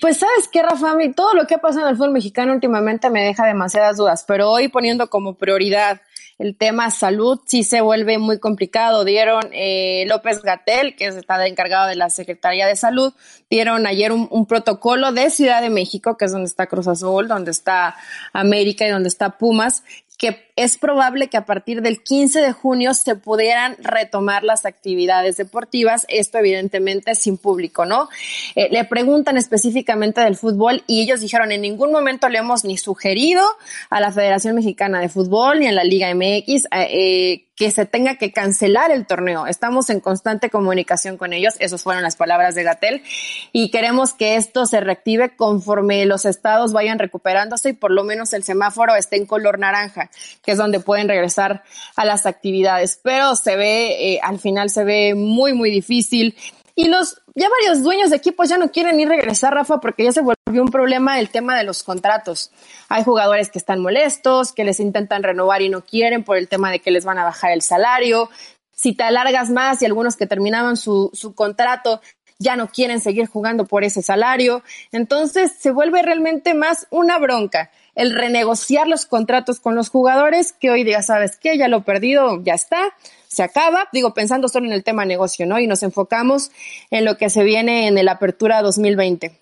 Pues 0.00 0.18
sabes 0.18 0.48
qué, 0.50 0.62
Rafa, 0.62 0.96
todo 1.14 1.34
lo 1.34 1.46
que 1.46 1.54
ha 1.54 1.58
pasado 1.58 1.86
en 1.86 1.92
el 1.92 1.96
fútbol 1.96 2.12
mexicano 2.12 2.52
últimamente 2.52 3.10
me 3.10 3.22
deja 3.22 3.46
demasiadas 3.46 3.96
dudas, 3.96 4.24
pero 4.26 4.50
hoy 4.50 4.68
poniendo 4.68 5.08
como 5.08 5.34
prioridad 5.34 6.00
el 6.38 6.56
tema 6.56 6.90
salud 6.90 7.40
sí 7.46 7.64
se 7.64 7.80
vuelve 7.80 8.18
muy 8.18 8.38
complicado. 8.38 9.04
Dieron 9.04 9.44
eh, 9.52 10.04
López 10.06 10.42
Gatel, 10.42 10.94
que 10.94 11.06
está 11.06 11.46
encargado 11.46 11.88
de 11.88 11.96
la 11.96 12.10
Secretaría 12.10 12.66
de 12.66 12.76
Salud, 12.76 13.14
dieron 13.48 13.86
ayer 13.86 14.12
un, 14.12 14.46
protocolo 14.46 15.12
de 15.12 15.30
Ciudad 15.30 15.62
de 15.62 15.70
México, 15.70 16.16
que 16.16 16.26
es 16.26 16.32
donde 16.32 16.48
está 16.48 16.66
Cruz 16.66 16.88
Azul, 16.88 17.28
donde 17.28 17.50
está 17.50 17.96
América 18.32 18.86
y 18.86 18.90
donde 18.90 19.08
está 19.08 19.38
Pumas, 19.38 19.82
que 20.18 20.45
es 20.56 20.78
probable 20.78 21.28
que 21.28 21.36
a 21.36 21.44
partir 21.44 21.82
del 21.82 22.02
15 22.02 22.40
de 22.40 22.52
junio 22.52 22.94
se 22.94 23.14
pudieran 23.14 23.76
retomar 23.78 24.42
las 24.42 24.64
actividades 24.64 25.36
deportivas, 25.36 26.06
esto 26.08 26.38
evidentemente 26.38 27.14
sin 27.14 27.36
público, 27.36 27.84
¿no? 27.84 28.08
Eh, 28.54 28.68
le 28.70 28.84
preguntan 28.84 29.36
específicamente 29.36 30.22
del 30.22 30.36
fútbol 30.36 30.82
y 30.86 31.02
ellos 31.02 31.20
dijeron 31.20 31.52
en 31.52 31.60
ningún 31.60 31.92
momento 31.92 32.28
le 32.28 32.38
hemos 32.38 32.64
ni 32.64 32.78
sugerido 32.78 33.44
a 33.90 34.00
la 34.00 34.10
Federación 34.10 34.54
Mexicana 34.54 35.00
de 35.00 35.10
Fútbol 35.10 35.60
ni 35.60 35.68
a 35.68 35.72
la 35.72 35.84
Liga 35.84 36.12
MX 36.14 36.64
eh, 36.64 36.68
eh, 36.72 37.46
que 37.56 37.70
se 37.70 37.86
tenga 37.86 38.16
que 38.16 38.32
cancelar 38.32 38.90
el 38.90 39.06
torneo. 39.06 39.46
Estamos 39.46 39.88
en 39.88 40.00
constante 40.00 40.50
comunicación 40.50 41.16
con 41.16 41.32
ellos, 41.32 41.54
esas 41.58 41.82
fueron 41.82 42.02
las 42.02 42.16
palabras 42.16 42.54
de 42.54 42.62
Gatel, 42.62 43.02
y 43.50 43.70
queremos 43.70 44.12
que 44.12 44.36
esto 44.36 44.66
se 44.66 44.80
reactive 44.80 45.34
conforme 45.34 46.04
los 46.04 46.26
estados 46.26 46.74
vayan 46.74 46.98
recuperándose 46.98 47.70
y 47.70 47.72
por 47.72 47.90
lo 47.90 48.04
menos 48.04 48.34
el 48.34 48.44
semáforo 48.44 48.94
esté 48.94 49.16
en 49.16 49.24
color 49.24 49.58
naranja, 49.58 50.10
que 50.46 50.52
es 50.52 50.58
donde 50.58 50.78
pueden 50.78 51.08
regresar 51.08 51.64
a 51.96 52.04
las 52.04 52.24
actividades. 52.24 53.00
Pero 53.02 53.34
se 53.34 53.56
ve, 53.56 54.14
eh, 54.14 54.20
al 54.22 54.38
final 54.38 54.70
se 54.70 54.84
ve 54.84 55.14
muy, 55.14 55.52
muy 55.52 55.70
difícil. 55.70 56.36
Y 56.76 56.88
los, 56.88 57.20
ya 57.34 57.48
varios 57.48 57.82
dueños 57.82 58.10
de 58.10 58.16
equipos 58.16 58.48
ya 58.48 58.56
no 58.56 58.70
quieren 58.70 58.96
ni 58.96 59.06
regresar, 59.06 59.52
Rafa, 59.54 59.80
porque 59.80 60.04
ya 60.04 60.12
se 60.12 60.20
volvió 60.20 60.62
un 60.62 60.70
problema 60.70 61.18
el 61.18 61.30
tema 61.30 61.56
de 61.56 61.64
los 61.64 61.82
contratos. 61.82 62.52
Hay 62.88 63.02
jugadores 63.02 63.50
que 63.50 63.58
están 63.58 63.80
molestos, 63.80 64.52
que 64.52 64.62
les 64.62 64.78
intentan 64.78 65.24
renovar 65.24 65.62
y 65.62 65.68
no 65.68 65.84
quieren 65.84 66.22
por 66.22 66.36
el 66.36 66.48
tema 66.48 66.70
de 66.70 66.78
que 66.78 66.92
les 66.92 67.04
van 67.04 67.18
a 67.18 67.24
bajar 67.24 67.50
el 67.50 67.62
salario. 67.62 68.30
Si 68.72 68.92
te 68.92 69.02
alargas 69.02 69.50
más 69.50 69.82
y 69.82 69.86
algunos 69.86 70.16
que 70.16 70.26
terminaban 70.26 70.76
su, 70.76 71.10
su 71.12 71.34
contrato 71.34 72.00
ya 72.38 72.54
no 72.54 72.68
quieren 72.68 73.00
seguir 73.00 73.26
jugando 73.26 73.64
por 73.64 73.82
ese 73.82 74.02
salario. 74.02 74.62
Entonces 74.92 75.52
se 75.58 75.72
vuelve 75.72 76.02
realmente 76.02 76.54
más 76.54 76.86
una 76.90 77.18
bronca 77.18 77.70
el 77.96 78.14
renegociar 78.14 78.86
los 78.86 79.06
contratos 79.06 79.58
con 79.58 79.74
los 79.74 79.88
jugadores, 79.88 80.52
que 80.52 80.70
hoy 80.70 80.84
día 80.84 81.02
sabes 81.02 81.36
que 81.36 81.58
ya 81.58 81.66
lo 81.66 81.82
perdido, 81.82 82.42
ya 82.44 82.54
está, 82.54 82.94
se 83.26 83.42
acaba, 83.42 83.88
digo, 83.92 84.14
pensando 84.14 84.48
solo 84.48 84.66
en 84.66 84.72
el 84.72 84.84
tema 84.84 85.04
negocio, 85.04 85.46
¿no? 85.46 85.58
Y 85.58 85.66
nos 85.66 85.82
enfocamos 85.82 86.52
en 86.90 87.04
lo 87.04 87.16
que 87.16 87.30
se 87.30 87.42
viene 87.42 87.88
en 87.88 87.98
el 87.98 88.08
Apertura 88.08 88.62
2020. 88.62 89.40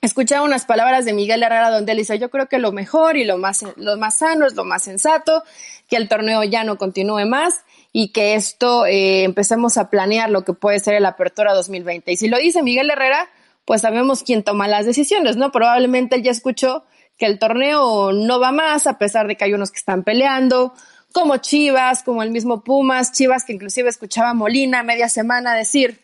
Escuchaba 0.00 0.44
unas 0.44 0.64
palabras 0.64 1.04
de 1.04 1.12
Miguel 1.12 1.42
Herrera 1.42 1.70
donde 1.70 1.92
él 1.92 1.98
dice, 1.98 2.18
yo 2.18 2.30
creo 2.30 2.48
que 2.48 2.58
lo 2.58 2.72
mejor 2.72 3.16
y 3.16 3.24
lo 3.24 3.38
más, 3.38 3.64
lo 3.76 3.96
más 3.98 4.16
sano 4.16 4.46
es 4.46 4.54
lo 4.54 4.64
más 4.64 4.82
sensato, 4.82 5.44
que 5.88 5.96
el 5.96 6.08
torneo 6.08 6.42
ya 6.44 6.64
no 6.64 6.76
continúe 6.76 7.26
más 7.26 7.60
y 7.92 8.08
que 8.08 8.34
esto 8.34 8.86
eh, 8.86 9.22
empecemos 9.22 9.76
a 9.76 9.90
planear 9.90 10.30
lo 10.30 10.44
que 10.44 10.54
puede 10.54 10.80
ser 10.80 10.94
el 10.94 11.04
Apertura 11.04 11.52
2020. 11.52 12.10
Y 12.10 12.16
si 12.16 12.28
lo 12.28 12.38
dice 12.38 12.62
Miguel 12.62 12.90
Herrera, 12.90 13.28
pues 13.66 13.82
sabemos 13.82 14.22
quién 14.22 14.42
toma 14.42 14.66
las 14.66 14.86
decisiones, 14.86 15.36
¿no? 15.36 15.52
Probablemente 15.52 16.16
él 16.16 16.22
ya 16.22 16.30
escuchó 16.30 16.84
que 17.22 17.26
el 17.26 17.38
torneo 17.38 18.10
no 18.10 18.40
va 18.40 18.50
más, 18.50 18.88
a 18.88 18.98
pesar 18.98 19.28
de 19.28 19.36
que 19.36 19.44
hay 19.44 19.54
unos 19.54 19.70
que 19.70 19.78
están 19.78 20.02
peleando, 20.02 20.74
como 21.12 21.36
Chivas, 21.36 22.02
como 22.02 22.24
el 22.24 22.32
mismo 22.32 22.64
Pumas, 22.64 23.12
Chivas 23.12 23.44
que 23.44 23.52
inclusive 23.52 23.88
escuchaba 23.88 24.34
Molina 24.34 24.82
media 24.82 25.08
semana 25.08 25.54
decir 25.54 26.00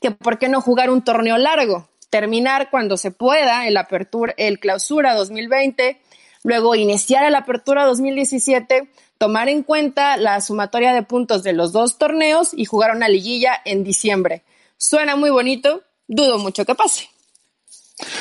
que 0.00 0.10
por 0.10 0.40
qué 0.40 0.48
no 0.48 0.60
jugar 0.60 0.90
un 0.90 1.02
torneo 1.02 1.38
largo, 1.38 1.88
terminar 2.10 2.68
cuando 2.68 2.96
se 2.96 3.12
pueda 3.12 3.68
el 3.68 3.76
apertura, 3.76 4.34
el 4.38 4.58
clausura 4.58 5.14
2020, 5.14 6.00
luego 6.42 6.74
iniciar 6.74 7.24
el 7.26 7.36
apertura 7.36 7.84
2017, 7.84 8.90
tomar 9.18 9.48
en 9.48 9.62
cuenta 9.62 10.16
la 10.16 10.40
sumatoria 10.40 10.92
de 10.92 11.04
puntos 11.04 11.44
de 11.44 11.52
los 11.52 11.70
dos 11.70 11.96
torneos 11.96 12.50
y 12.52 12.64
jugar 12.64 12.90
una 12.96 13.08
liguilla 13.08 13.52
en 13.64 13.84
diciembre. 13.84 14.42
Suena 14.78 15.14
muy 15.14 15.30
bonito, 15.30 15.84
dudo 16.08 16.40
mucho 16.40 16.64
que 16.64 16.74
pase. 16.74 17.08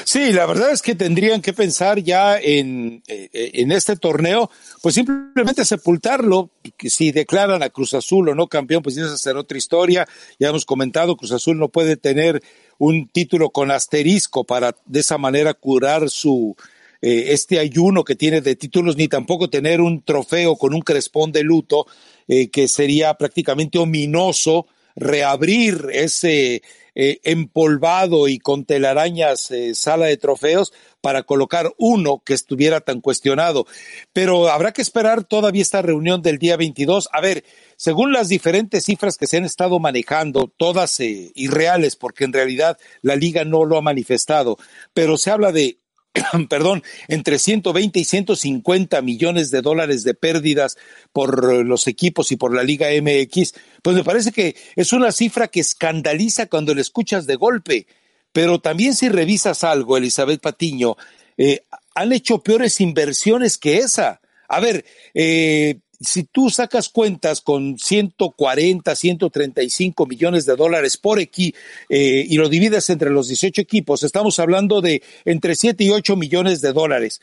Sí, 0.05 0.31
la 0.31 0.45
verdad 0.45 0.71
es 0.71 0.81
que 0.81 0.95
tendrían 0.95 1.41
que 1.41 1.51
pensar 1.51 1.99
ya 1.99 2.39
en, 2.39 3.03
eh, 3.07 3.29
en 3.55 3.73
este 3.73 3.97
torneo, 3.97 4.49
pues 4.81 4.95
simplemente 4.95 5.65
sepultarlo. 5.65 6.49
Si 6.79 7.11
declaran 7.11 7.61
a 7.61 7.69
Cruz 7.69 7.93
Azul 7.93 8.29
o 8.29 8.35
no 8.35 8.47
campeón, 8.47 8.81
pues 8.81 8.95
esa 8.95 9.17
será 9.17 9.41
otra 9.41 9.57
historia. 9.57 10.07
Ya 10.39 10.49
hemos 10.49 10.65
comentado, 10.65 11.17
Cruz 11.17 11.33
Azul 11.33 11.59
no 11.59 11.67
puede 11.67 11.97
tener 11.97 12.41
un 12.77 13.09
título 13.09 13.49
con 13.49 13.69
asterisco 13.69 14.45
para 14.45 14.75
de 14.85 15.01
esa 15.01 15.17
manera 15.17 15.53
curar 15.53 16.09
su 16.09 16.55
eh, 17.01 17.33
este 17.33 17.59
ayuno 17.59 18.03
que 18.03 18.15
tiene 18.15 18.41
de 18.41 18.55
títulos, 18.55 18.95
ni 18.95 19.07
tampoco 19.07 19.49
tener 19.49 19.81
un 19.81 20.01
trofeo 20.01 20.55
con 20.55 20.73
un 20.73 20.81
crespón 20.81 21.31
de 21.31 21.43
luto, 21.43 21.85
eh, 22.27 22.49
que 22.49 22.67
sería 22.67 23.13
prácticamente 23.15 23.77
ominoso 23.77 24.67
reabrir 24.95 25.87
ese 25.91 26.61
eh, 26.97 27.19
empolvado 27.23 28.29
y 28.29 28.39
con 28.39 28.63
telarañas 28.63 29.51
eh, 29.51 29.75
sala 29.75 30.05
de 30.05 30.15
trofeos 30.15 30.71
para 31.01 31.23
colocar 31.23 31.73
uno 31.77 32.21
que 32.23 32.33
estuviera 32.33 32.79
tan 32.79 33.01
cuestionado. 33.01 33.67
Pero 34.13 34.47
habrá 34.47 34.71
que 34.71 34.81
esperar 34.81 35.25
todavía 35.25 35.61
esta 35.61 35.81
reunión 35.81 36.21
del 36.21 36.37
día 36.37 36.55
22. 36.55 37.09
A 37.11 37.19
ver, 37.19 37.43
según 37.75 38.13
las 38.13 38.29
diferentes 38.29 38.85
cifras 38.85 39.17
que 39.17 39.27
se 39.27 39.35
han 39.35 39.43
estado 39.43 39.77
manejando, 39.79 40.49
todas 40.55 40.97
eh, 41.01 41.31
irreales, 41.35 41.97
porque 41.97 42.23
en 42.23 42.31
realidad 42.31 42.77
la 43.01 43.17
liga 43.17 43.43
no 43.43 43.65
lo 43.65 43.77
ha 43.77 43.81
manifestado, 43.81 44.57
pero 44.93 45.17
se 45.17 45.31
habla 45.31 45.51
de 45.51 45.79
perdón, 46.49 46.83
entre 47.07 47.39
120 47.39 47.99
y 47.99 48.05
150 48.05 49.01
millones 49.01 49.51
de 49.51 49.61
dólares 49.61 50.03
de 50.03 50.13
pérdidas 50.13 50.77
por 51.11 51.65
los 51.65 51.87
equipos 51.87 52.31
y 52.31 52.35
por 52.35 52.53
la 52.53 52.63
Liga 52.63 52.87
MX, 52.89 53.53
pues 53.81 53.95
me 53.95 54.03
parece 54.03 54.31
que 54.31 54.55
es 54.75 54.93
una 54.93 55.11
cifra 55.11 55.47
que 55.47 55.59
escandaliza 55.59 56.47
cuando 56.47 56.73
la 56.73 56.81
escuchas 56.81 57.27
de 57.27 57.35
golpe. 57.35 57.87
Pero 58.31 58.59
también 58.59 58.95
si 58.95 59.07
revisas 59.07 59.63
algo, 59.63 59.97
Elizabeth 59.97 60.41
Patiño, 60.41 60.97
eh, 61.37 61.61
han 61.93 62.11
hecho 62.11 62.43
peores 62.43 62.81
inversiones 62.81 63.57
que 63.57 63.77
esa. 63.77 64.21
A 64.47 64.59
ver, 64.59 64.85
eh, 65.13 65.79
si 66.05 66.23
tú 66.23 66.49
sacas 66.49 66.89
cuentas 66.89 67.41
con 67.41 67.77
140, 67.77 68.95
135 68.95 70.05
millones 70.05 70.45
de 70.45 70.55
dólares 70.55 70.97
por 70.97 71.19
equipo 71.19 71.57
eh, 71.89 72.25
y 72.27 72.37
lo 72.37 72.49
divides 72.49 72.89
entre 72.89 73.09
los 73.09 73.27
18 73.27 73.61
equipos, 73.61 74.03
estamos 74.03 74.39
hablando 74.39 74.81
de 74.81 75.01
entre 75.25 75.55
7 75.55 75.83
y 75.83 75.89
8 75.89 76.15
millones 76.15 76.61
de 76.61 76.73
dólares. 76.73 77.21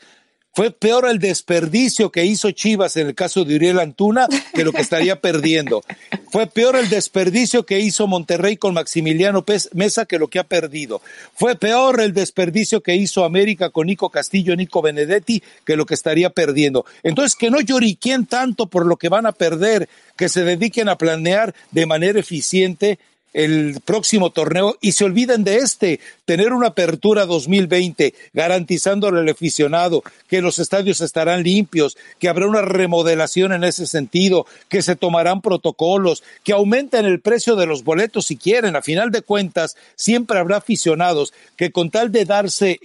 Fue 0.55 0.69
peor 0.69 1.09
el 1.09 1.17
desperdicio 1.17 2.11
que 2.11 2.25
hizo 2.25 2.51
Chivas 2.51 2.95
en 2.97 3.07
el 3.07 3.15
caso 3.15 3.43
de 3.43 3.55
Uriel 3.55 3.79
Antuna 3.79 4.27
que 4.53 4.63
lo 4.63 4.71
que 4.71 4.81
estaría 4.81 5.19
perdiendo. 5.19 5.83
Fue 6.31 6.45
peor 6.45 6.75
el 6.75 6.89
desperdicio 6.89 7.65
que 7.65 7.79
hizo 7.79 8.05
Monterrey 8.05 8.57
con 8.57 8.75
Maximiliano 8.75 9.43
Mesa 9.73 10.05
que 10.05 10.19
lo 10.19 10.27
que 10.27 10.37
ha 10.37 10.43
perdido. 10.43 11.01
Fue 11.33 11.55
peor 11.55 12.01
el 12.01 12.13
desperdicio 12.13 12.83
que 12.83 12.95
hizo 12.95 13.23
América 13.25 13.71
con 13.71 13.87
Nico 13.87 14.11
Castillo, 14.11 14.55
Nico 14.55 14.83
Benedetti 14.83 15.41
que 15.65 15.75
lo 15.75 15.87
que 15.87 15.95
estaría 15.95 16.29
perdiendo. 16.29 16.85
Entonces, 17.01 17.35
que 17.35 17.49
no 17.49 17.59
lloriquien 17.59 18.27
tanto 18.27 18.67
por 18.67 18.85
lo 18.85 18.97
que 18.97 19.09
van 19.09 19.25
a 19.25 19.31
perder, 19.31 19.89
que 20.15 20.29
se 20.29 20.43
dediquen 20.43 20.87
a 20.87 20.99
planear 20.99 21.55
de 21.71 21.87
manera 21.87 22.19
eficiente 22.19 22.99
el 23.33 23.79
próximo 23.83 24.29
torneo 24.29 24.77
y 24.79 24.93
se 24.93 25.05
olviden 25.05 25.43
de 25.43 25.57
este, 25.57 25.99
tener 26.25 26.53
una 26.53 26.67
apertura 26.67 27.25
2020 27.25 28.13
garantizándole 28.33 29.19
al 29.19 29.29
aficionado 29.29 30.03
que 30.29 30.41
los 30.41 30.59
estadios 30.59 31.01
estarán 31.01 31.43
limpios, 31.43 31.97
que 32.19 32.29
habrá 32.29 32.47
una 32.47 32.61
remodelación 32.61 33.53
en 33.53 33.63
ese 33.63 33.87
sentido, 33.87 34.45
que 34.69 34.81
se 34.81 34.95
tomarán 34.95 35.41
protocolos, 35.41 36.23
que 36.43 36.53
aumenten 36.53 37.05
el 37.05 37.19
precio 37.19 37.55
de 37.55 37.65
los 37.65 37.83
boletos 37.83 38.27
si 38.27 38.37
quieren. 38.37 38.75
A 38.75 38.81
final 38.81 39.11
de 39.11 39.21
cuentas, 39.21 39.75
siempre 39.95 40.39
habrá 40.39 40.57
aficionados 40.57 41.33
que 41.57 41.71
con 41.71 41.89
tal 41.89 42.11
de 42.11 42.25
darse 42.25 42.79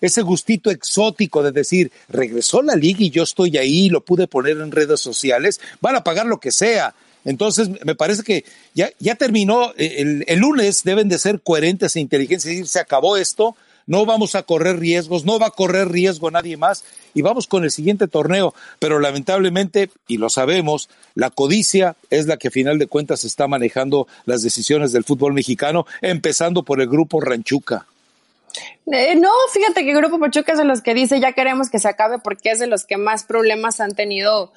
ese 0.00 0.22
gustito 0.22 0.70
exótico 0.70 1.42
de 1.42 1.52
decir, 1.52 1.92
regresó 2.08 2.62
la 2.62 2.74
liga 2.74 2.98
y 3.00 3.10
yo 3.10 3.22
estoy 3.22 3.56
ahí, 3.56 3.88
lo 3.88 4.00
pude 4.02 4.26
poner 4.26 4.58
en 4.58 4.72
redes 4.72 5.00
sociales, 5.00 5.60
van 5.80 5.96
a 5.96 6.04
pagar 6.04 6.26
lo 6.26 6.38
que 6.38 6.52
sea 6.52 6.94
entonces, 7.26 7.68
me 7.84 7.96
parece 7.96 8.22
que 8.22 8.44
ya, 8.72 8.90
ya 9.00 9.16
terminó, 9.16 9.72
eh, 9.76 10.22
el, 10.26 10.38
lunes 10.38 10.84
deben 10.84 11.08
de 11.08 11.18
ser 11.18 11.40
coherentes 11.40 11.96
e 11.96 12.00
inteligentes, 12.00 12.44
decir, 12.44 12.68
se 12.68 12.78
acabó 12.78 13.16
esto, 13.16 13.56
no 13.86 14.06
vamos 14.06 14.36
a 14.36 14.44
correr 14.44 14.78
riesgos, 14.78 15.24
no 15.24 15.38
va 15.38 15.48
a 15.48 15.50
correr 15.50 15.88
riesgo 15.88 16.30
nadie 16.30 16.56
más 16.56 16.84
y 17.14 17.22
vamos 17.22 17.48
con 17.48 17.64
el 17.64 17.72
siguiente 17.72 18.06
torneo. 18.06 18.54
Pero 18.78 19.00
lamentablemente, 19.00 19.90
y 20.06 20.18
lo 20.18 20.30
sabemos, 20.30 20.88
la 21.16 21.30
codicia 21.30 21.96
es 22.10 22.26
la 22.26 22.36
que 22.36 22.48
a 22.48 22.52
final 22.52 22.78
de 22.78 22.86
cuentas 22.86 23.24
está 23.24 23.48
manejando 23.48 24.06
las 24.24 24.42
decisiones 24.42 24.92
del 24.92 25.04
fútbol 25.04 25.32
mexicano, 25.32 25.84
empezando 26.02 26.62
por 26.62 26.80
el 26.80 26.88
grupo 26.88 27.20
Ranchuca. 27.20 27.86
Eh, 28.90 29.16
no, 29.16 29.30
fíjate 29.52 29.84
que 29.84 29.90
el 29.90 29.96
Grupo 29.96 30.18
Pachuca 30.18 30.52
es 30.52 30.58
de 30.58 30.64
los 30.64 30.80
que 30.80 30.94
dice 30.94 31.20
ya 31.20 31.32
queremos 31.32 31.68
que 31.70 31.78
se 31.78 31.88
acabe 31.88 32.18
porque 32.18 32.50
es 32.52 32.58
de 32.58 32.66
los 32.68 32.84
que 32.84 32.96
más 32.96 33.24
problemas 33.24 33.80
han 33.80 33.94
tenido 33.94 34.52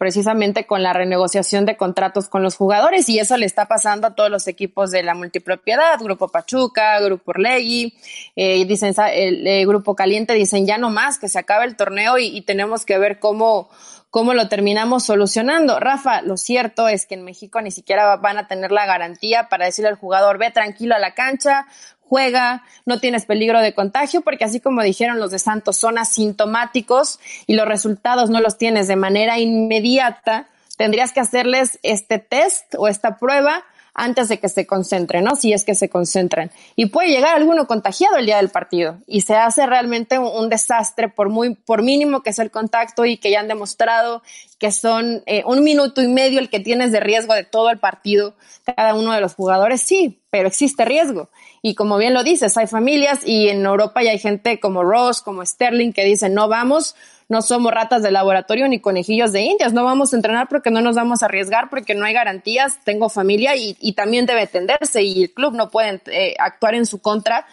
precisamente 0.00 0.66
con 0.66 0.82
la 0.82 0.94
renegociación 0.94 1.66
de 1.66 1.76
contratos 1.76 2.30
con 2.30 2.42
los 2.42 2.56
jugadores 2.56 3.06
y 3.10 3.18
eso 3.18 3.36
le 3.36 3.44
está 3.44 3.68
pasando 3.68 4.06
a 4.06 4.14
todos 4.14 4.30
los 4.30 4.48
equipos 4.48 4.90
de 4.90 5.02
la 5.02 5.12
multipropiedad, 5.12 6.00
Grupo 6.00 6.28
Pachuca, 6.28 6.98
Grupo 7.00 7.32
Orlegui, 7.32 7.92
eh, 8.34 8.64
dicen 8.64 8.94
el, 9.12 9.66
Grupo 9.66 9.94
Caliente, 9.94 10.32
dicen 10.32 10.64
ya 10.64 10.78
no 10.78 10.88
más, 10.88 11.18
que 11.18 11.28
se 11.28 11.38
acabe 11.38 11.66
el 11.66 11.76
torneo 11.76 12.16
y, 12.16 12.28
y 12.34 12.40
tenemos 12.40 12.86
que 12.86 12.96
ver 12.96 13.18
cómo, 13.18 13.68
cómo 14.08 14.32
lo 14.32 14.48
terminamos 14.48 15.04
solucionando. 15.04 15.78
Rafa, 15.78 16.22
lo 16.22 16.38
cierto 16.38 16.88
es 16.88 17.04
que 17.04 17.16
en 17.16 17.22
México 17.22 17.60
ni 17.60 17.70
siquiera 17.70 18.16
van 18.16 18.38
a 18.38 18.48
tener 18.48 18.72
la 18.72 18.86
garantía 18.86 19.50
para 19.50 19.66
decirle 19.66 19.90
al 19.90 19.96
jugador, 19.96 20.38
ve 20.38 20.50
tranquilo 20.50 20.94
a 20.94 20.98
la 20.98 21.12
cancha, 21.12 21.66
juega, 22.10 22.64
no 22.86 22.98
tienes 22.98 23.24
peligro 23.24 23.60
de 23.60 23.72
contagio, 23.72 24.20
porque 24.22 24.44
así 24.44 24.58
como 24.58 24.82
dijeron 24.82 25.20
los 25.20 25.30
de 25.30 25.38
Santos, 25.38 25.76
son 25.76 25.96
asintomáticos 25.96 27.20
y 27.46 27.54
los 27.54 27.68
resultados 27.68 28.30
no 28.30 28.40
los 28.40 28.58
tienes 28.58 28.88
de 28.88 28.96
manera 28.96 29.38
inmediata, 29.38 30.48
tendrías 30.76 31.12
que 31.12 31.20
hacerles 31.20 31.78
este 31.84 32.18
test 32.18 32.74
o 32.76 32.88
esta 32.88 33.16
prueba 33.16 33.62
antes 33.94 34.28
de 34.28 34.40
que 34.40 34.48
se 34.48 34.66
concentren, 34.66 35.22
¿no? 35.22 35.36
Si 35.36 35.52
es 35.52 35.64
que 35.64 35.76
se 35.76 35.88
concentran. 35.88 36.50
Y 36.74 36.86
puede 36.86 37.10
llegar 37.10 37.36
alguno 37.36 37.68
contagiado 37.68 38.16
el 38.16 38.26
día 38.26 38.38
del 38.38 38.48
partido 38.48 38.98
y 39.06 39.20
se 39.20 39.36
hace 39.36 39.66
realmente 39.66 40.18
un, 40.18 40.48
desastre 40.48 41.08
por 41.08 41.28
muy, 41.28 41.54
por 41.54 41.82
mínimo 41.82 42.22
que 42.22 42.32
sea 42.32 42.44
el 42.44 42.50
contacto 42.50 43.04
y 43.04 43.18
que 43.18 43.30
ya 43.30 43.38
han 43.38 43.48
demostrado 43.48 44.22
que 44.58 44.72
son 44.72 45.22
eh, 45.26 45.44
un 45.46 45.62
minuto 45.62 46.02
y 46.02 46.08
medio 46.08 46.40
el 46.40 46.50
que 46.50 46.58
tienes 46.58 46.90
de 46.90 47.00
riesgo 47.00 47.34
de 47.34 47.44
todo 47.44 47.70
el 47.70 47.78
partido, 47.78 48.34
cada 48.64 48.94
uno 48.94 49.12
de 49.12 49.20
los 49.20 49.34
jugadores, 49.34 49.80
sí, 49.80 50.19
pero 50.30 50.48
existe 50.48 50.84
riesgo. 50.84 51.28
Y 51.60 51.74
como 51.74 51.98
bien 51.98 52.14
lo 52.14 52.22
dices, 52.22 52.56
hay 52.56 52.66
familias 52.66 53.26
y 53.26 53.48
en 53.48 53.64
Europa 53.66 54.02
ya 54.02 54.12
hay 54.12 54.18
gente 54.18 54.60
como 54.60 54.82
Ross, 54.82 55.20
como 55.20 55.44
Sterling, 55.44 55.92
que 55.92 56.04
dicen, 56.04 56.34
no 56.34 56.48
vamos, 56.48 56.94
no 57.28 57.42
somos 57.42 57.72
ratas 57.72 58.02
de 58.02 58.10
laboratorio 58.10 58.68
ni 58.68 58.80
conejillos 58.80 59.32
de 59.32 59.42
indias, 59.42 59.72
no 59.72 59.84
vamos 59.84 60.12
a 60.12 60.16
entrenar 60.16 60.48
porque 60.48 60.70
no 60.70 60.80
nos 60.80 60.96
vamos 60.96 61.22
a 61.22 61.26
arriesgar, 61.26 61.68
porque 61.68 61.94
no 61.94 62.04
hay 62.04 62.14
garantías, 62.14 62.78
tengo 62.84 63.08
familia 63.08 63.54
y, 63.56 63.92
también 63.92 64.24
debe 64.24 64.42
atenderse 64.42 65.02
y 65.02 65.24
el 65.24 65.32
club 65.32 65.54
no 65.54 65.70
puede 65.70 66.00
eh, 66.06 66.34
actuar 66.38 66.74
en 66.74 66.86
su 66.86 67.00
contra 67.00 67.46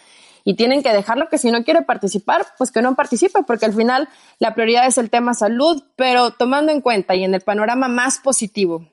y 0.44 0.54
tienen 0.54 0.82
que 0.82 0.92
dejarlo 0.92 1.28
que 1.28 1.36
si 1.36 1.50
no 1.50 1.62
quiere 1.62 1.82
participar, 1.82 2.46
pues 2.56 2.70
que 2.70 2.80
no 2.80 2.94
participe, 2.94 3.42
porque 3.46 3.66
al 3.66 3.74
final 3.74 4.08
la 4.38 4.54
prioridad 4.54 4.86
es 4.86 4.96
el 4.96 5.10
tema 5.10 5.34
salud, 5.34 5.82
pero 5.94 6.30
tomando 6.30 6.72
en 6.72 6.80
cuenta 6.80 7.14
y 7.14 7.24
en 7.24 7.34
el 7.34 7.42
panorama 7.42 7.88
más 7.88 8.18
positivo, 8.18 8.86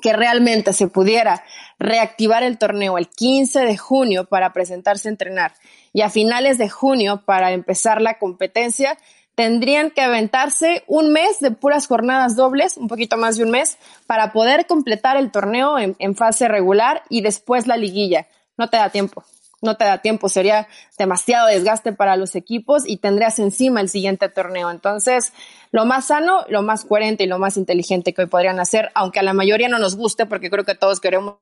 que 0.00 0.12
realmente 0.12 0.72
se 0.72 0.88
pudiera 0.88 1.44
reactivar 1.78 2.42
el 2.42 2.58
torneo 2.58 2.98
el 2.98 3.08
15 3.08 3.60
de 3.60 3.76
junio 3.76 4.24
para 4.24 4.52
presentarse 4.52 5.08
a 5.08 5.12
entrenar 5.12 5.54
y 5.92 6.02
a 6.02 6.10
finales 6.10 6.58
de 6.58 6.68
junio 6.68 7.22
para 7.24 7.52
empezar 7.52 8.02
la 8.02 8.18
competencia, 8.18 8.98
tendrían 9.34 9.90
que 9.90 10.00
aventarse 10.00 10.84
un 10.86 11.12
mes 11.12 11.40
de 11.40 11.50
puras 11.50 11.86
jornadas 11.86 12.36
dobles, 12.36 12.76
un 12.76 12.88
poquito 12.88 13.16
más 13.16 13.36
de 13.36 13.44
un 13.44 13.50
mes, 13.50 13.78
para 14.06 14.32
poder 14.32 14.66
completar 14.66 15.16
el 15.16 15.30
torneo 15.30 15.78
en, 15.78 16.16
fase 16.16 16.48
regular 16.48 17.02
y 17.08 17.22
después 17.22 17.66
la 17.66 17.76
liguilla. 17.76 18.26
No 18.56 18.68
te 18.70 18.76
da 18.76 18.90
tiempo, 18.90 19.24
no 19.64 19.76
te 19.76 19.84
da 19.84 19.98
tiempo, 19.98 20.28
sería 20.28 20.68
demasiado 20.98 21.48
desgaste 21.48 21.92
para 21.92 22.16
los 22.16 22.36
equipos 22.36 22.84
y 22.86 22.98
tendrías 22.98 23.38
encima 23.38 23.80
el 23.80 23.88
siguiente 23.88 24.28
torneo. 24.28 24.70
Entonces, 24.70 25.32
lo 25.72 25.84
más 25.84 26.06
sano, 26.06 26.44
lo 26.48 26.62
más 26.62 26.84
coherente 26.84 27.24
y 27.24 27.26
lo 27.26 27.38
más 27.38 27.56
inteligente 27.56 28.14
que 28.14 28.22
hoy 28.22 28.28
podrían 28.28 28.60
hacer, 28.60 28.90
aunque 28.94 29.20
a 29.20 29.22
la 29.22 29.32
mayoría 29.32 29.68
no 29.68 29.78
nos 29.78 29.96
guste, 29.96 30.26
porque 30.26 30.50
creo 30.50 30.64
que 30.64 30.74
todos 30.74 31.00
queremos 31.00 31.38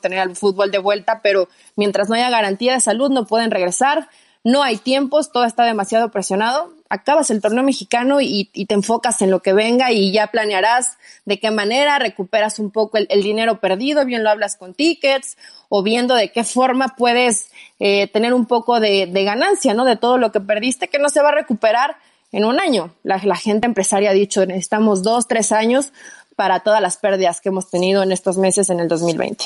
tener 0.00 0.20
el 0.20 0.36
fútbol 0.36 0.70
de 0.70 0.78
vuelta, 0.78 1.20
pero 1.22 1.48
mientras 1.76 2.08
no 2.08 2.14
haya 2.14 2.30
garantía 2.30 2.74
de 2.74 2.80
salud 2.80 3.10
no 3.10 3.26
pueden 3.26 3.50
regresar 3.50 4.08
no 4.42 4.62
hay 4.62 4.78
tiempos, 4.78 5.32
todo 5.32 5.44
está 5.44 5.64
demasiado 5.64 6.10
presionado. 6.10 6.72
Acabas 6.88 7.30
el 7.30 7.42
torneo 7.42 7.62
mexicano 7.62 8.20
y, 8.20 8.46
te 8.46 8.74
enfocas 8.74 9.20
en 9.22 9.30
lo 9.30 9.40
que 9.40 9.52
venga 9.52 9.92
y 9.92 10.12
ya 10.12 10.28
planearás 10.28 10.96
de 11.24 11.38
qué 11.38 11.50
manera 11.50 11.98
recuperas 11.98 12.58
un 12.58 12.70
poco 12.70 12.98
el, 12.98 13.22
dinero 13.22 13.60
perdido, 13.60 14.04
bien 14.04 14.24
lo 14.24 14.30
hablas 14.30 14.56
con 14.56 14.74
tickets 14.74 15.36
o 15.68 15.82
viendo 15.82 16.14
de 16.14 16.32
qué 16.32 16.42
forma 16.42 16.96
puedes 16.96 17.50
eh, 17.78 18.08
tener 18.08 18.34
un 18.34 18.46
poco 18.46 18.80
de, 18.80 19.06
ganancia, 19.06 19.74
¿no? 19.74 19.84
De 19.84 19.96
todo 19.96 20.16
lo 20.16 20.32
que 20.32 20.40
perdiste, 20.40 20.88
que 20.88 20.98
no 20.98 21.10
se 21.10 21.20
va 21.20 21.28
a 21.28 21.34
recuperar 21.34 21.96
en 22.32 22.44
un 22.44 22.58
año. 22.60 22.94
La, 23.02 23.20
la 23.22 23.36
gente 23.36 23.66
empresaria 23.66 24.10
ha 24.10 24.14
dicho, 24.14 24.44
necesitamos 24.46 25.02
dos, 25.02 25.28
tres 25.28 25.52
años 25.52 25.92
para 26.34 26.60
todas 26.60 26.80
las 26.80 26.96
pérdidas 26.96 27.40
que 27.40 27.50
hemos 27.50 27.70
tenido 27.70 28.02
en 28.02 28.10
estos 28.10 28.38
meses 28.38 28.70
en 28.70 28.80
el 28.80 28.88
2020. 28.88 29.44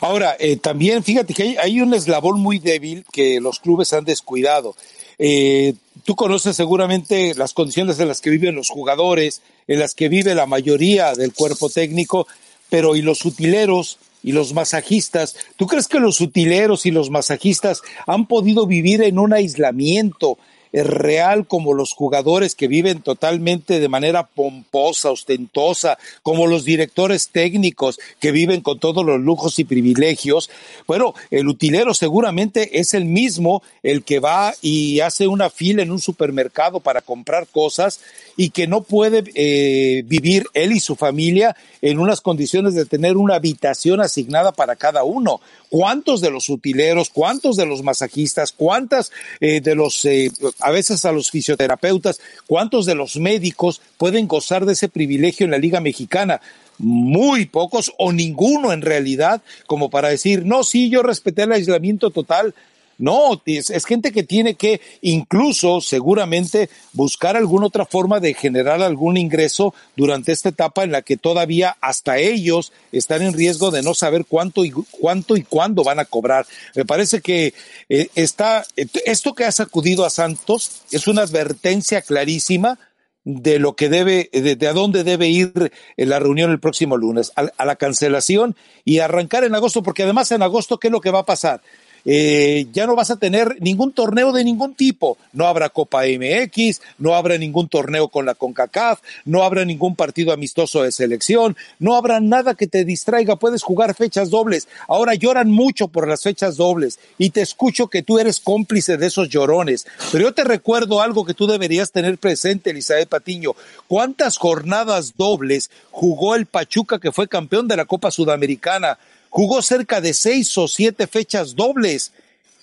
Ahora, 0.00 0.36
eh, 0.38 0.56
también 0.56 1.02
fíjate 1.02 1.34
que 1.34 1.56
hay, 1.58 1.80
un 1.80 1.94
eslabón 1.94 2.40
muy 2.40 2.58
débil 2.58 3.04
que 3.12 3.40
los 3.40 3.58
clubes 3.60 3.92
han 3.92 4.04
descuidado. 4.04 4.74
Eh, 5.18 5.74
tú 6.04 6.16
conoces 6.16 6.56
seguramente 6.56 7.34
las 7.34 7.52
condiciones 7.52 7.98
en 8.00 8.08
las 8.08 8.20
que 8.20 8.30
viven 8.30 8.54
los 8.54 8.70
jugadores, 8.70 9.42
en 9.68 9.78
las 9.78 9.94
que 9.94 10.08
vive 10.08 10.34
la 10.34 10.46
mayoría 10.46 11.14
del 11.14 11.32
cuerpo 11.32 11.68
técnico, 11.68 12.26
pero 12.68 12.96
¿y 12.96 13.02
los 13.02 13.24
utileros? 13.24 13.98
y 14.26 14.32
los 14.32 14.54
masajistas. 14.54 15.36
¿Tú 15.56 15.66
crees 15.66 15.86
que 15.86 16.00
los 16.00 16.22
utileros 16.22 16.86
y 16.86 16.90
los 16.90 17.10
masajistas 17.10 17.82
han 18.06 18.26
podido 18.26 18.66
vivir 18.66 19.02
en 19.02 19.18
un 19.18 19.34
aislamiento 19.34 20.38
real 20.82 21.46
como 21.46 21.72
los 21.72 21.92
jugadores 21.92 22.54
que 22.54 22.66
viven 22.66 23.00
totalmente 23.00 23.78
de 23.78 23.88
manera 23.88 24.26
pomposa, 24.26 25.10
ostentosa, 25.10 25.98
como 26.22 26.46
los 26.46 26.64
directores 26.64 27.28
técnicos 27.28 28.00
que 28.18 28.32
viven 28.32 28.60
con 28.60 28.80
todos 28.80 29.04
los 29.04 29.20
lujos 29.20 29.58
y 29.58 29.64
privilegios. 29.64 30.50
Bueno, 30.86 31.14
el 31.30 31.48
utilero 31.48 31.94
seguramente 31.94 32.80
es 32.80 32.94
el 32.94 33.04
mismo 33.04 33.62
el 33.82 34.02
que 34.02 34.18
va 34.18 34.54
y 34.62 35.00
hace 35.00 35.28
una 35.28 35.50
fila 35.50 35.82
en 35.82 35.92
un 35.92 36.00
supermercado 36.00 36.80
para 36.80 37.00
comprar 37.02 37.46
cosas 37.46 38.00
y 38.36 38.50
que 38.50 38.66
no 38.66 38.82
puede 38.82 39.24
eh, 39.34 40.02
vivir 40.06 40.46
él 40.54 40.72
y 40.72 40.80
su 40.80 40.96
familia 40.96 41.56
en 41.82 41.98
unas 41.98 42.20
condiciones 42.20 42.74
de 42.74 42.86
tener 42.86 43.16
una 43.16 43.36
habitación 43.36 44.00
asignada 44.00 44.52
para 44.52 44.76
cada 44.76 45.04
uno. 45.04 45.40
¿Cuántos 45.74 46.20
de 46.20 46.30
los 46.30 46.50
utileros, 46.50 47.10
cuántos 47.10 47.56
de 47.56 47.66
los 47.66 47.82
masajistas, 47.82 48.52
cuántas 48.52 49.10
eh, 49.40 49.60
de 49.60 49.74
los, 49.74 50.04
eh, 50.04 50.30
a 50.60 50.70
veces 50.70 51.04
a 51.04 51.10
los 51.10 51.32
fisioterapeutas, 51.32 52.20
cuántos 52.46 52.86
de 52.86 52.94
los 52.94 53.16
médicos 53.16 53.82
pueden 53.96 54.28
gozar 54.28 54.66
de 54.66 54.74
ese 54.74 54.88
privilegio 54.88 55.46
en 55.46 55.50
la 55.50 55.58
Liga 55.58 55.80
Mexicana? 55.80 56.40
muy 56.78 57.46
pocos 57.46 57.92
o 57.98 58.12
ninguno 58.12 58.72
en 58.72 58.82
realidad, 58.82 59.42
como 59.66 59.90
para 59.90 60.08
decir, 60.08 60.44
no, 60.44 60.64
sí, 60.64 60.90
yo 60.90 61.02
respeté 61.02 61.42
el 61.42 61.52
aislamiento 61.52 62.10
total, 62.10 62.54
no, 62.98 63.40
es, 63.46 63.84
gente 63.84 64.12
que 64.12 64.22
tiene 64.22 64.54
que 64.54 64.80
incluso 65.02 65.80
seguramente 65.80 66.70
buscar 66.92 67.36
alguna 67.36 67.66
otra 67.66 67.86
forma 67.86 68.20
de 68.20 68.34
generar 68.34 68.82
algún 68.82 69.16
ingreso 69.16 69.74
durante 69.96 70.32
esta 70.32 70.50
etapa 70.50 70.84
en 70.84 70.92
la 70.92 71.02
que 71.02 71.16
todavía 71.16 71.76
hasta 71.80 72.18
ellos 72.18 72.72
están 72.92 73.22
en 73.22 73.32
riesgo 73.32 73.70
de 73.70 73.82
no 73.82 73.94
saber 73.94 74.24
cuánto 74.26 74.64
y 74.64 74.70
cuánto 74.70 75.36
y 75.36 75.42
cuándo 75.42 75.84
van 75.84 75.98
a 75.98 76.04
cobrar. 76.04 76.46
Me 76.74 76.84
parece 76.84 77.20
que 77.20 77.54
eh, 77.88 78.08
está 78.14 78.64
esto 78.76 79.34
que 79.34 79.44
ha 79.44 79.52
sacudido 79.52 80.04
a 80.04 80.10
Santos 80.10 80.82
es 80.90 81.06
una 81.06 81.22
advertencia 81.22 82.02
clarísima 82.02 82.78
de 83.24 83.58
lo 83.58 83.74
que 83.74 83.88
debe, 83.88 84.28
de, 84.32 84.68
a 84.68 84.72
dónde 84.72 85.02
debe 85.02 85.28
ir 85.28 85.72
la 85.96 86.18
reunión 86.18 86.50
el 86.50 86.60
próximo 86.60 86.96
lunes, 86.96 87.32
a, 87.36 87.64
la 87.64 87.76
cancelación 87.76 88.54
y 88.84 88.98
arrancar 88.98 89.44
en 89.44 89.54
agosto, 89.54 89.82
porque 89.82 90.02
además 90.02 90.30
en 90.30 90.42
agosto, 90.42 90.78
¿qué 90.78 90.88
es 90.88 90.92
lo 90.92 91.00
que 91.00 91.10
va 91.10 91.20
a 91.20 91.26
pasar? 91.26 91.62
Eh, 92.04 92.66
ya 92.72 92.86
no 92.86 92.94
vas 92.94 93.10
a 93.10 93.16
tener 93.16 93.56
ningún 93.60 93.92
torneo 93.92 94.32
de 94.32 94.44
ningún 94.44 94.74
tipo. 94.74 95.18
No 95.32 95.46
habrá 95.46 95.68
Copa 95.68 96.02
MX, 96.02 96.80
no 96.98 97.14
habrá 97.14 97.38
ningún 97.38 97.68
torneo 97.68 98.08
con 98.08 98.26
la 98.26 98.34
CONCACAF, 98.34 99.00
no 99.24 99.42
habrá 99.42 99.64
ningún 99.64 99.96
partido 99.96 100.32
amistoso 100.32 100.82
de 100.82 100.92
selección, 100.92 101.56
no 101.78 101.96
habrá 101.96 102.20
nada 102.20 102.54
que 102.54 102.66
te 102.66 102.84
distraiga, 102.84 103.36
puedes 103.36 103.62
jugar 103.62 103.94
fechas 103.94 104.30
dobles. 104.30 104.68
Ahora 104.88 105.14
lloran 105.14 105.50
mucho 105.50 105.88
por 105.88 106.08
las 106.08 106.22
fechas 106.22 106.56
dobles 106.56 106.98
y 107.18 107.30
te 107.30 107.40
escucho 107.40 107.88
que 107.88 108.02
tú 108.02 108.18
eres 108.18 108.40
cómplice 108.40 108.96
de 108.96 109.06
esos 109.06 109.28
llorones. 109.28 109.86
Pero 110.12 110.24
yo 110.24 110.34
te 110.34 110.44
recuerdo 110.44 111.00
algo 111.00 111.24
que 111.24 111.34
tú 111.34 111.46
deberías 111.46 111.92
tener 111.92 112.18
presente, 112.18 112.70
Elizabeth 112.70 113.08
Patiño. 113.08 113.52
¿Cuántas 113.88 114.36
jornadas 114.36 115.14
dobles 115.16 115.70
jugó 115.90 116.34
el 116.34 116.46
Pachuca 116.46 116.98
que 116.98 117.12
fue 117.12 117.28
campeón 117.28 117.68
de 117.68 117.76
la 117.76 117.84
Copa 117.84 118.10
Sudamericana? 118.10 118.98
Jugó 119.34 119.62
cerca 119.62 120.00
de 120.00 120.14
seis 120.14 120.56
o 120.58 120.68
siete 120.68 121.08
fechas 121.08 121.56
dobles 121.56 122.12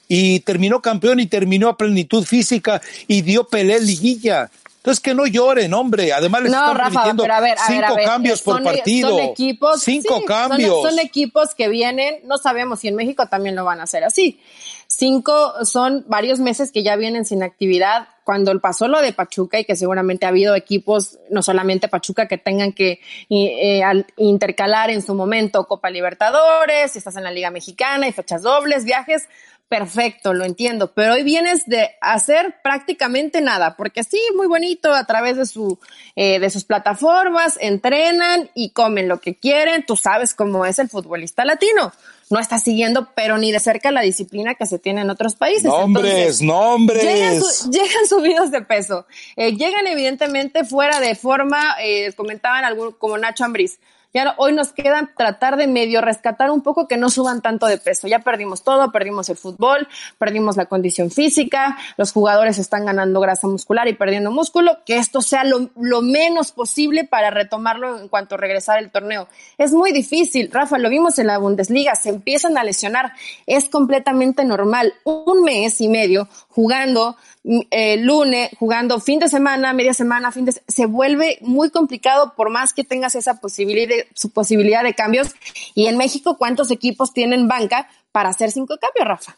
y 0.07 0.39
terminó 0.39 0.81
campeón 0.81 1.19
y 1.19 1.25
terminó 1.25 1.67
a 1.67 1.75
plenitud 1.75 2.23
física 2.23 2.81
y 3.09 3.23
dio 3.23 3.43
pelea 3.43 3.77
liguilla. 3.77 4.49
Entonces 4.81 4.99
que 4.99 5.13
no 5.13 5.27
lloren, 5.27 5.75
hombre. 5.75 6.11
Además 6.11 6.41
les 6.41 6.51
están 6.51 6.75
permitiendo 6.75 7.23
cinco 7.67 7.95
cambios 8.03 8.41
por 8.41 8.63
partido. 8.63 9.09
Son 9.11 9.19
equipos, 9.19 9.83
cinco 9.83 10.25
cambios. 10.25 10.81
Son, 10.81 10.97
equipos 10.97 11.53
que 11.53 11.69
vienen, 11.69 12.15
no 12.23 12.39
sabemos 12.39 12.79
si 12.79 12.87
en 12.87 12.95
México 12.95 13.27
también 13.27 13.55
lo 13.55 13.63
van 13.63 13.79
a 13.79 13.83
hacer 13.83 14.03
así. 14.03 14.39
Cinco 14.87 15.65
son 15.65 16.03
varios 16.07 16.39
meses 16.39 16.71
que 16.71 16.81
ya 16.81 16.95
vienen 16.95 17.25
sin 17.25 17.43
actividad. 17.43 18.07
Cuando 18.23 18.59
pasó 18.59 18.87
lo 18.87 19.03
de 19.03 19.13
Pachuca 19.13 19.59
y 19.59 19.65
que 19.65 19.75
seguramente 19.75 20.25
ha 20.25 20.29
habido 20.29 20.55
equipos, 20.55 21.19
no 21.29 21.43
solamente 21.43 21.87
Pachuca, 21.87 22.27
que 22.27 22.39
tengan 22.39 22.73
que 22.73 23.01
eh, 23.29 23.83
intercalar 24.17 24.89
en 24.89 25.03
su 25.03 25.13
momento 25.13 25.67
Copa 25.67 25.91
Libertadores, 25.91 26.93
si 26.93 26.97
estás 26.97 27.17
en 27.17 27.23
la 27.23 27.31
Liga 27.31 27.51
Mexicana 27.51 28.07
y 28.07 28.13
fechas 28.13 28.41
dobles, 28.41 28.83
viajes, 28.83 29.27
perfecto, 29.71 30.33
lo 30.33 30.43
entiendo, 30.43 30.91
pero 30.91 31.13
hoy 31.13 31.23
vienes 31.23 31.65
de 31.65 31.91
hacer 32.01 32.55
prácticamente 32.61 33.39
nada, 33.39 33.77
porque 33.77 34.03
sí, 34.03 34.19
muy 34.35 34.47
bonito, 34.47 34.93
a 34.93 35.05
través 35.05 35.37
de, 35.37 35.45
su, 35.45 35.79
eh, 36.17 36.39
de 36.39 36.49
sus 36.49 36.65
plataformas, 36.65 37.57
entrenan 37.61 38.49
y 38.53 38.71
comen 38.71 39.07
lo 39.07 39.21
que 39.21 39.35
quieren, 39.35 39.85
tú 39.85 39.95
sabes 39.95 40.33
cómo 40.33 40.65
es 40.65 40.77
el 40.77 40.89
futbolista 40.89 41.45
latino, 41.45 41.93
no 42.29 42.39
está 42.39 42.59
siguiendo, 42.59 43.11
pero 43.15 43.37
ni 43.37 43.53
de 43.53 43.61
cerca 43.61 43.91
la 43.91 44.01
disciplina 44.01 44.55
que 44.55 44.65
se 44.65 44.77
tiene 44.77 45.03
en 45.03 45.09
otros 45.09 45.35
países. 45.35 45.63
Nombres, 45.63 46.41
nombres. 46.41 47.01
Llegan, 47.71 48.07
subidos 48.09 48.51
de 48.51 48.63
peso, 48.63 49.05
eh, 49.37 49.55
llegan 49.55 49.87
evidentemente 49.87 50.65
fuera 50.65 50.99
de 50.99 51.15
forma, 51.15 51.77
eh, 51.81 52.11
comentaban 52.17 52.65
algún, 52.65 52.91
como 52.91 53.17
Nacho 53.17 53.45
Ambriz, 53.45 53.79
Ya 54.13 54.35
hoy 54.37 54.51
nos 54.51 54.73
queda 54.73 55.09
tratar 55.15 55.55
de 55.55 55.67
medio 55.67 56.01
rescatar 56.01 56.51
un 56.51 56.61
poco 56.61 56.87
que 56.87 56.97
no 56.97 57.09
suban 57.09 57.41
tanto 57.41 57.67
de 57.67 57.77
peso. 57.77 58.07
Ya 58.07 58.19
perdimos 58.19 58.63
todo, 58.63 58.91
perdimos 58.91 59.29
el 59.29 59.37
fútbol, 59.37 59.87
perdimos 60.17 60.57
la 60.57 60.65
condición 60.65 61.11
física, 61.11 61.77
los 61.95 62.11
jugadores 62.11 62.57
están 62.57 62.85
ganando 62.85 63.21
grasa 63.21 63.47
muscular 63.47 63.87
y 63.87 63.93
perdiendo 63.93 64.31
músculo, 64.31 64.79
que 64.85 64.97
esto 64.97 65.21
sea 65.21 65.45
lo, 65.45 66.01
menos 66.01 66.51
posible 66.51 67.05
para 67.05 67.29
retomarlo 67.29 67.99
en 67.99 68.09
cuanto 68.09 68.35
regresar 68.35 68.79
el 68.79 68.91
torneo. 68.91 69.29
Es 69.57 69.71
muy 69.71 69.93
difícil, 69.93 70.49
Rafa, 70.51 70.77
lo 70.77 70.89
vimos 70.89 71.17
en 71.17 71.27
la 71.27 71.37
Bundesliga, 71.37 71.95
se 71.95 72.09
empiezan 72.09 72.57
a 72.57 72.63
lesionar, 72.63 73.13
es 73.45 73.69
completamente 73.69 74.43
normal. 74.43 74.93
Un 75.05 75.43
mes 75.43 75.79
y 75.79 75.87
medio 75.87 76.27
jugando 76.49 77.15
eh, 77.43 77.97
lunes, 77.97 78.51
jugando 78.59 78.99
fin 78.99 79.19
de 79.19 79.29
semana, 79.29 79.73
media 79.73 79.93
semana, 79.93 80.31
fin 80.31 80.45
de 80.45 80.51
se 80.67 80.85
vuelve 80.85 81.39
muy 81.41 81.69
complicado 81.69 82.33
por 82.35 82.49
más 82.49 82.73
que 82.73 82.83
tengas 82.83 83.15
esa 83.15 83.39
posibilidad 83.39 84.00
su 84.13 84.31
posibilidad 84.31 84.83
de 84.83 84.93
cambios. 84.93 85.35
Y 85.75 85.87
en 85.87 85.97
México, 85.97 86.37
¿cuántos 86.37 86.71
equipos 86.71 87.13
tienen 87.13 87.47
banca 87.47 87.89
para 88.11 88.29
hacer 88.29 88.51
cinco 88.51 88.77
cambios, 88.79 89.07
Rafa? 89.07 89.37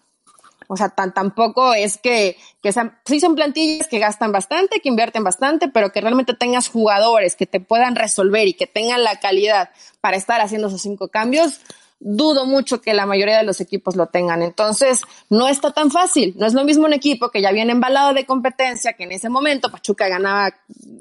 O 0.68 0.78
sea, 0.78 0.90
tan, 0.90 1.14
tampoco 1.14 1.74
es 1.74 1.98
que, 1.98 2.38
que 2.62 2.74
sí 3.06 3.20
son 3.20 3.36
plantillas 3.36 3.88
que 3.88 4.00
gastan 4.00 4.32
bastante, 4.32 4.80
que 4.80 4.90
invierten 4.90 5.24
bastante, 5.24 5.68
pero 5.68 5.92
que 5.92 6.02
realmente 6.02 6.34
tengas 6.34 6.70
jugadores 6.70 7.36
que 7.36 7.46
te 7.46 7.60
puedan 7.60 7.96
resolver 7.96 8.48
y 8.48 8.54
que 8.54 8.68
tengan 8.68 9.04
la 9.04 9.20
calidad 9.20 9.70
para 10.02 10.18
estar 10.18 10.42
haciendo 10.42 10.68
esos 10.68 10.82
cinco 10.82 11.10
cambios, 11.10 11.60
dudo 12.00 12.46
mucho 12.46 12.82
que 12.82 12.94
la 12.94 13.06
mayoría 13.06 13.38
de 13.38 13.44
los 13.44 13.62
equipos 13.62 13.96
lo 13.96 14.08
tengan. 14.08 14.42
Entonces, 14.42 15.02
no 15.30 15.48
está 15.48 15.72
tan 15.72 15.92
fácil. 15.92 16.34
No 16.38 16.46
es 16.46 16.54
lo 16.54 16.64
mismo 16.64 16.86
un 16.86 16.94
equipo 16.94 17.30
que 17.30 17.42
ya 17.42 17.52
viene 17.52 17.72
embalado 17.72 18.14
de 18.14 18.26
competencia, 18.26 18.94
que 18.94 19.04
en 19.04 19.12
ese 19.14 19.30
momento 19.30 19.72
Pachuca 19.72 20.08
ganaba, 20.08 20.54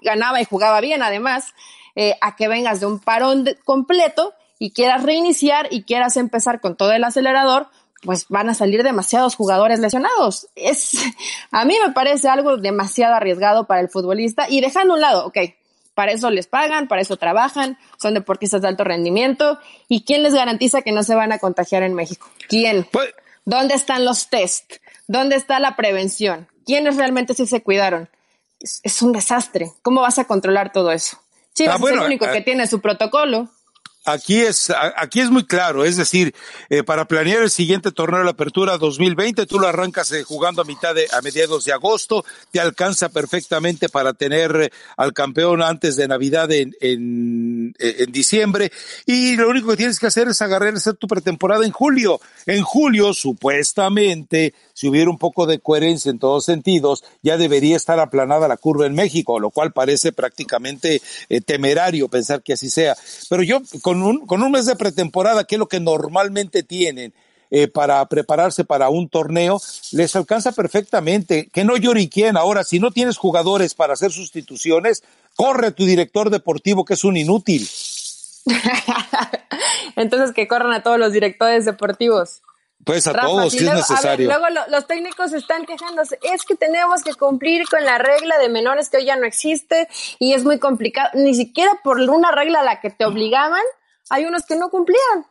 ganaba 0.03 0.41
y 0.41 0.45
jugaba 0.45 0.81
bien 0.81 1.03
además, 1.03 1.53
eh, 1.95 2.15
a 2.21 2.37
que 2.37 2.49
vengas 2.49 2.81
de 2.81 2.87
un 2.87 2.99
parón 2.99 3.49
completo 3.65 4.35
y 4.59 4.71
quieras 4.71 5.03
reiniciar 5.03 5.69
y 5.71 5.83
quieras 5.83 6.17
empezar 6.17 6.61
con 6.61 6.77
todo 6.77 6.93
el 6.93 7.05
acelerador, 7.05 7.69
pues 8.03 8.27
van 8.29 8.49
a 8.49 8.55
salir 8.55 8.83
demasiados 8.83 9.37
jugadores 9.37 9.81
lesionados. 9.81 10.49
Es, 10.55 10.93
a 11.51 11.65
mí 11.65 11.75
me 11.85 11.93
parece 11.93 12.29
algo 12.29 12.57
demasiado 12.57 13.15
arriesgado 13.15 13.67
para 13.67 13.81
el 13.81 13.89
futbolista 13.89 14.49
y 14.49 14.61
dejando 14.61 14.95
a 14.95 14.97
un 14.97 15.01
lado, 15.01 15.27
ok, 15.27 15.39
para 15.95 16.13
eso 16.13 16.31
les 16.31 16.47
pagan, 16.47 16.89
para 16.89 17.03
eso 17.03 17.17
trabajan, 17.17 17.79
son 18.01 18.15
deportistas 18.15 18.63
de 18.63 18.69
alto 18.69 18.85
rendimiento. 18.85 19.59
¿Y 19.89 20.05
quién 20.05 20.23
les 20.23 20.35
garantiza 20.35 20.83
que 20.83 20.93
no 20.93 21.03
se 21.03 21.15
van 21.15 21.33
a 21.33 21.39
contagiar 21.39 21.83
en 21.83 21.95
México? 21.95 22.29
¿Quién? 22.49 22.87
Pues- 22.91 23.15
¿Dónde 23.45 23.75
están 23.75 24.05
los 24.05 24.31
test? 24.31 24.75
¿Dónde 25.09 25.37
está 25.37 25.59
la 25.59 25.77
prevención? 25.77 26.49
¿Quiénes 26.65 26.97
realmente 26.97 27.35
sí 27.35 27.47
se 27.47 27.63
cuidaron? 27.63 28.09
Es, 28.61 29.03
un 29.03 29.13
desastre. 29.13 29.73
¿Cómo 29.83 30.01
vas 30.01 30.21
a 30.21 30.25
controlar 30.25 30.73
todo 30.73 30.93
eso? 30.93 31.19
Chivas 31.53 31.81
ah, 31.81 31.85
es 31.85 31.93
el 31.93 31.99
único 31.99 32.31
que 32.31 32.39
eh, 32.39 32.43
tiene 32.43 32.69
su 32.69 32.81
protocolo 32.81 33.51
aquí 34.05 34.41
es, 34.41 34.73
aquí 34.97 35.21
es 35.21 35.31
muy 35.31 35.45
claro, 35.45 35.85
es 35.85 35.97
decir, 35.97 36.35
eh, 36.69 36.83
para 36.83 37.07
planear 37.07 37.43
el 37.43 37.51
siguiente 37.51 37.93
torneo 37.93 38.21
de 38.21 38.25
la 38.25 38.33
Apertura 38.33 38.79
2020, 38.79 39.47
tú 39.47 39.59
lo 39.59 39.69
arrancas 39.69 40.11
eh, 40.13 40.23
jugando 40.25 40.63
a 40.63 40.65
mitad 40.65 40.95
de, 40.95 41.07
a 41.13 41.21
mediados 41.23 41.65
de 41.65 41.73
agosto, 41.73 42.25
te 42.51 42.61
alcanza 42.61 43.09
perfectamente 43.09 43.89
para 43.89 44.13
tener 44.13 44.57
eh, 44.57 44.71
al 44.97 45.13
campeón 45.13 45.63
antes 45.63 45.97
de 45.97 46.09
Navidad 46.09 46.51
en, 46.51 46.75
en, 46.81 47.75
en, 47.79 48.13
diciembre, 48.13 48.73
y 49.07 49.37
lo 49.37 49.49
único 49.49 49.71
que 49.71 49.77
tienes 49.77 49.99
que 49.99 50.07
hacer 50.07 50.29
es 50.29 50.43
agarrar 50.43 50.75
hacer 50.75 50.95
tu 50.95 51.07
pretemporada 51.07 51.65
en 51.65 51.73
julio. 51.73 52.21
En 52.47 52.63
julio, 52.63 53.15
supuestamente, 53.15 54.55
si 54.83 54.89
hubiera 54.89 55.11
un 55.11 55.19
poco 55.19 55.47
de 55.47 55.61
coherencia 55.61 56.11
en 56.11 56.19
todos 56.19 56.45
sentidos, 56.45 57.05
ya 57.23 57.37
debería 57.37 57.77
estar 57.77 58.01
aplanada 58.01 58.49
la 58.49 58.57
curva 58.57 58.85
en 58.85 58.95
México, 58.95 59.39
lo 59.39 59.51
cual 59.51 59.73
parece 59.73 60.11
prácticamente 60.11 61.01
temerario 61.47 62.09
pensar 62.09 62.43
que 62.43 62.55
así 62.55 62.69
sea. 62.69 62.97
Pero 63.31 63.45
yo, 63.45 63.61
con 63.81 64.03
un, 64.03 64.27
con 64.27 64.43
un 64.43 64.51
mes 64.51 64.67
de 64.67 64.75
pretemporada, 64.75 65.45
que 65.45 65.55
es 65.55 65.59
lo 65.61 65.69
que 65.69 65.79
normalmente 65.79 66.65
tienen 66.65 67.15
eh, 67.53 67.69
para 67.69 68.05
prepararse 68.07 68.65
para 68.65 68.89
un 68.89 69.09
torneo, 69.09 69.61
les 69.93 70.17
alcanza 70.17 70.51
perfectamente. 70.51 71.49
Que 71.53 71.63
no 71.63 71.77
lloriquen. 71.77 72.37
Ahora, 72.37 72.65
si 72.65 72.81
no 72.81 72.91
tienes 72.91 73.19
jugadores 73.19 73.75
para 73.75 73.93
hacer 73.93 74.11
sustituciones, 74.11 75.05
corre 75.37 75.69
a 75.69 75.71
tu 75.71 75.87
director 75.87 76.29
deportivo, 76.29 76.85
que 76.85 76.95
es 76.95 77.05
un 77.05 77.17
inútil. 77.17 77.69
Entonces, 79.95 80.33
que 80.35 80.49
corran 80.49 80.73
a 80.73 80.83
todos 80.83 80.99
los 80.99 81.13
directores 81.13 81.67
deportivos. 81.67 82.43
Pues 82.85 83.07
a 83.07 83.13
todos, 83.13 83.53
si 83.53 83.59
es 83.59 83.75
necesario. 83.75 84.27
luego 84.27 84.47
los 84.69 84.87
técnicos 84.87 85.33
están 85.33 85.65
quejándose, 85.67 86.19
es 86.23 86.43
que 86.43 86.57
tenemos 86.57 87.03
que 87.03 87.15
cumplir 87.15 87.69
con 87.69 87.85
la 87.85 87.99
regla 87.99 88.39
de 88.39 88.49
menores 88.49 88.91
que 88.91 88.97
hoy 88.97 89.05
ya 89.05 89.17
no 89.17 89.25
existe 89.25 89.89
y 90.19 90.33
es 90.33 90.45
muy 90.45 90.59
complicado, 90.59 91.11
ni 91.15 91.35
siquiera 91.35 91.71
por 91.85 92.01
una 92.01 92.33
regla 92.33 92.61
a 92.61 92.65
la 92.65 92.81
que 92.81 92.91
te 92.91 93.05
obligaban, 93.05 93.63
hay 94.11 94.25
unos 94.25 94.45
que 94.47 94.57
no 94.57 94.69
cumplían, 94.69 95.27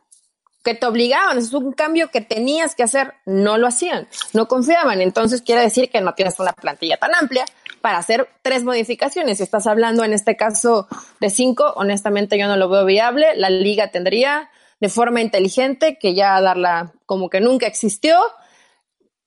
que 0.64 0.76
te 0.76 0.86
obligaban, 0.86 1.38
es 1.38 1.52
un 1.54 1.74
cambio 1.74 2.10
que 2.10 2.22
tenías 2.22 2.74
que 2.76 2.84
hacer, 2.84 3.16
no 3.26 3.58
lo 3.58 3.68
hacían, 3.68 4.08
no 4.34 4.48
confiaban. 4.48 5.02
Entonces 5.02 5.42
quiere 5.42 5.62
decir 5.62 5.90
que 5.90 6.02
no 6.02 6.14
tienes 6.14 6.40
una 6.40 6.54
plantilla 6.54 6.98
tan 6.98 7.14
amplia 7.16 7.46
para 7.82 7.98
hacer 7.98 8.30
tres 8.44 8.64
modificaciones. 8.64 9.38
Si 9.38 9.44
estás 9.44 9.68
hablando 9.68 10.04
en 10.04 10.14
este 10.14 10.38
caso 10.38 10.88
de 11.20 11.30
cinco, 11.30 11.74
honestamente 11.76 12.38
yo 12.38 12.48
no 12.48 12.58
lo 12.58 12.70
veo 12.70 12.86
viable. 12.86 13.36
La 13.36 13.50
liga 13.50 13.90
tendría 13.90 14.50
de 14.82 14.90
forma 14.90 15.22
inteligente 15.22 15.98
que 15.98 16.14
ya 16.14 16.42
darla 16.42 16.92
como 17.06 17.30
que 17.30 17.40
nunca 17.40 17.68
existió. 17.68 18.20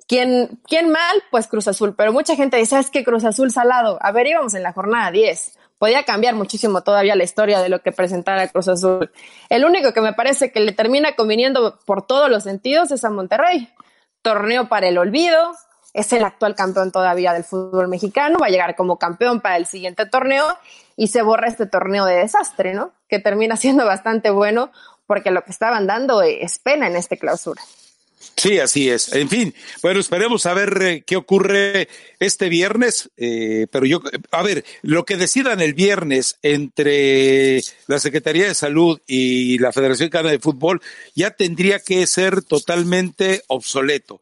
¿Quién, 0.06 0.60
¿Quién 0.66 0.90
mal? 0.90 1.22
Pues 1.30 1.46
Cruz 1.46 1.68
Azul. 1.68 1.94
Pero 1.96 2.12
mucha 2.12 2.36
gente 2.36 2.58
dice, 2.58 2.78
es 2.78 2.90
que 2.90 3.04
Cruz 3.04 3.24
Azul 3.24 3.50
salado. 3.50 3.96
A 4.02 4.12
ver, 4.12 4.26
íbamos 4.26 4.52
en 4.52 4.62
la 4.62 4.72
jornada 4.74 5.10
10 5.10 5.58
podía 5.78 6.04
cambiar 6.04 6.34
muchísimo 6.34 6.82
todavía 6.82 7.14
la 7.14 7.24
historia 7.24 7.60
de 7.60 7.68
lo 7.68 7.82
que 7.82 7.92
presentara 7.92 8.48
Cruz 8.48 8.68
Azul. 8.68 9.10
El 9.50 9.66
único 9.66 9.92
que 9.92 10.00
me 10.00 10.14
parece 10.14 10.50
que 10.50 10.60
le 10.60 10.72
termina 10.72 11.14
conviniendo 11.14 11.78
por 11.84 12.06
todos 12.06 12.30
los 12.30 12.44
sentidos 12.44 12.90
es 12.90 13.04
a 13.04 13.10
Monterrey. 13.10 13.68
Torneo 14.22 14.68
para 14.68 14.88
el 14.88 14.96
olvido, 14.96 15.52
es 15.92 16.12
el 16.14 16.24
actual 16.24 16.54
campeón 16.54 16.90
todavía 16.90 17.34
del 17.34 17.44
fútbol 17.44 17.88
mexicano, 17.88 18.38
va 18.40 18.46
a 18.46 18.50
llegar 18.50 18.76
como 18.76 18.98
campeón 18.98 19.40
para 19.42 19.56
el 19.58 19.66
siguiente 19.66 20.06
torneo 20.06 20.46
y 20.96 21.08
se 21.08 21.20
borra 21.20 21.48
este 21.48 21.66
torneo 21.66 22.06
de 22.06 22.16
desastre, 22.16 22.72
¿no? 22.72 22.92
Que 23.06 23.18
termina 23.18 23.56
siendo 23.56 23.84
bastante 23.84 24.30
bueno 24.30 24.72
porque 25.06 25.30
lo 25.30 25.42
que 25.42 25.50
estaban 25.50 25.86
dando 25.86 26.22
es 26.22 26.58
pena 26.58 26.86
en 26.86 26.96
este 26.96 27.18
clausura. 27.18 27.62
Sí, 28.36 28.58
así 28.58 28.90
es. 28.90 29.12
En 29.12 29.28
fin, 29.28 29.54
bueno, 29.82 30.00
esperemos 30.00 30.46
a 30.46 30.54
ver 30.54 30.82
eh, 30.82 31.04
qué 31.06 31.16
ocurre 31.16 31.88
este 32.18 32.48
viernes. 32.48 33.10
Eh, 33.16 33.66
pero 33.70 33.86
yo, 33.86 34.00
a 34.30 34.42
ver, 34.42 34.64
lo 34.82 35.04
que 35.04 35.16
decidan 35.16 35.60
el 35.60 35.74
viernes 35.74 36.38
entre 36.42 37.60
la 37.86 37.98
Secretaría 37.98 38.46
de 38.46 38.54
Salud 38.54 39.00
y 39.06 39.58
la 39.58 39.72
Federación 39.72 40.08
Cana 40.08 40.30
de 40.30 40.38
Fútbol 40.40 40.82
ya 41.14 41.30
tendría 41.30 41.78
que 41.78 42.06
ser 42.06 42.42
totalmente 42.42 43.42
obsoleto. 43.46 44.20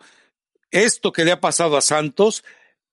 Esto 0.70 1.12
que 1.12 1.24
le 1.24 1.32
ha 1.32 1.40
pasado 1.40 1.76
a 1.76 1.82
Santos 1.82 2.44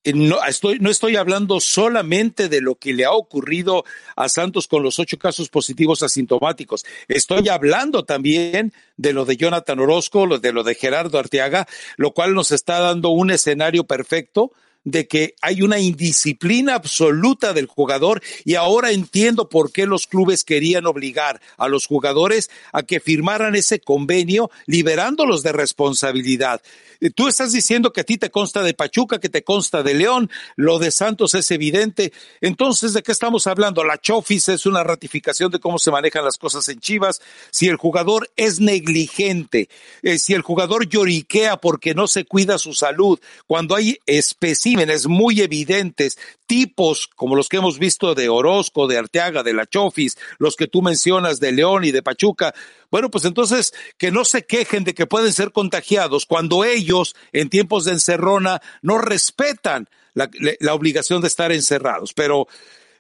no 0.06 0.44
estoy, 0.46 0.80
no 0.80 0.90
estoy 0.90 1.16
hablando 1.16 1.60
solamente 1.60 2.48
de 2.48 2.62
lo 2.62 2.76
que 2.76 2.94
le 2.94 3.06
ha 3.06 3.12
ocurrido 3.12 3.84
a 4.16 4.30
Santos 4.30 4.68
con 4.68 4.84
los 4.84 5.00
ocho 5.00 5.18
casos 5.18 5.50
positivos 5.50 6.04
asintomáticos. 6.04 6.86
Estoy 7.08 7.50
hablando 7.50 8.06
también 8.06 8.74
de 8.98 9.14
lo 9.14 9.26
de 9.26 9.38
Jonathan 9.38 9.80
Orozco, 9.80 10.40
de 10.40 10.54
lo 10.54 10.64
de 10.64 10.76
Gerardo 10.76 11.20
Arteaga, 11.20 11.68
lo 11.98 12.14
cual 12.14 12.34
nos 12.34 12.52
está 12.52 12.80
dando 12.80 13.10
un 13.10 13.32
escenario 13.32 13.84
perfecto 13.84 14.52
de 14.92 15.08
que 15.08 15.36
hay 15.42 15.62
una 15.62 15.80
indisciplina 15.80 16.76
absoluta 16.76 17.54
del 17.54 17.68
jugador 17.68 18.22
y 18.46 18.56
ahora 18.56 18.92
entiendo 18.92 19.50
por 19.50 19.72
qué 19.72 19.86
los 19.86 20.08
clubes 20.08 20.44
querían 20.44 20.86
obligar 20.86 21.42
a 21.58 21.68
los 21.68 21.86
jugadores 21.86 22.50
a 22.72 22.84
que 22.84 23.00
firmaran 23.00 23.56
ese 23.56 23.80
convenio 23.80 24.52
liberándolos 24.66 25.44
de 25.44 25.52
responsabilidad. 25.52 26.62
Eh, 27.02 27.12
tú 27.12 27.28
estás 27.28 27.54
diciendo 27.54 27.94
que 27.94 28.02
a 28.02 28.04
ti 28.04 28.18
te 28.18 28.30
consta 28.30 28.62
de 28.62 28.74
Pachuca, 28.74 29.20
que 29.20 29.30
te 29.30 29.44
consta 29.44 29.84
de 29.84 29.94
León, 29.94 30.30
lo 30.56 30.80
de 30.80 30.92
Santos 30.92 31.34
es 31.34 31.50
evidente. 31.52 32.12
Entonces, 32.42 32.94
¿de 32.94 33.04
qué 33.04 33.12
estamos 33.12 33.48
hablando? 33.48 33.84
La 33.84 34.00
Chofis 34.00 34.50
es 34.50 34.66
una 34.66 34.84
ratificación 34.84 35.52
de 35.52 35.60
cómo 35.60 35.80
se 35.80 35.92
manejan 35.92 36.26
las 36.26 36.38
cosas 36.38 36.68
en 36.70 36.80
Chivas. 36.80 37.22
Si 37.52 37.68
el 37.68 37.78
jugador 37.78 38.30
es 38.36 38.60
negligente, 38.60 39.70
eh, 40.04 40.20
si 40.20 40.34
el 40.34 40.42
jugador 40.42 40.88
lloriquea 40.88 41.58
porque 41.58 41.94
no 41.94 42.08
se 42.08 42.26
cuida 42.26 42.58
su 42.58 42.74
salud, 42.74 43.20
cuando 43.48 43.76
hay 43.76 44.00
especímenes 44.06 44.79
muy 45.08 45.42
evidentes, 45.42 46.18
tipos 46.46 47.08
como 47.08 47.36
los 47.36 47.50
que 47.50 47.58
hemos 47.58 47.80
visto 47.80 48.16
de 48.16 48.30
Orozco, 48.30 48.88
de 48.88 48.98
Arteaga, 48.98 49.44
de 49.44 49.54
la 49.54 49.66
Chofis, 49.66 50.18
los 50.38 50.56
que 50.56 50.68
tú 50.68 50.82
mencionas 50.82 51.40
de 51.40 51.52
León 51.52 51.86
y 51.86 51.92
de 51.92 52.04
Pachuca, 52.04 52.54
bueno, 52.92 53.10
pues 53.10 53.26
entonces 53.26 53.74
que 53.98 54.12
no 54.12 54.26
se 54.26 54.46
quejen 54.46 54.84
de 54.84 54.94
que 54.94 55.06
pueden 55.06 55.34
ser 55.34 55.52
contagiados 55.52 56.26
cuando 56.26 56.64
ellos 56.64 57.16
en 57.32 57.50
tiempos 57.50 57.86
de 57.86 57.92
encerrona 57.94 58.62
no 58.82 58.98
respetan 58.98 59.88
la, 60.14 60.74
obligación 60.74 61.22
de 61.22 61.28
estar 61.28 61.52
encerrados. 61.52 62.14
Pero 62.14 62.48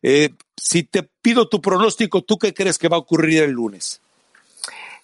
eh, 0.01 0.29
si 0.55 0.83
te 0.83 1.03
pido 1.03 1.49
tu 1.49 1.61
pronóstico, 1.61 2.21
¿tú 2.21 2.37
qué 2.37 2.53
crees 2.53 2.77
que 2.77 2.87
va 2.87 2.97
a 2.97 3.01
ocurrir 3.01 3.43
el 3.43 3.51
lunes? 3.51 4.01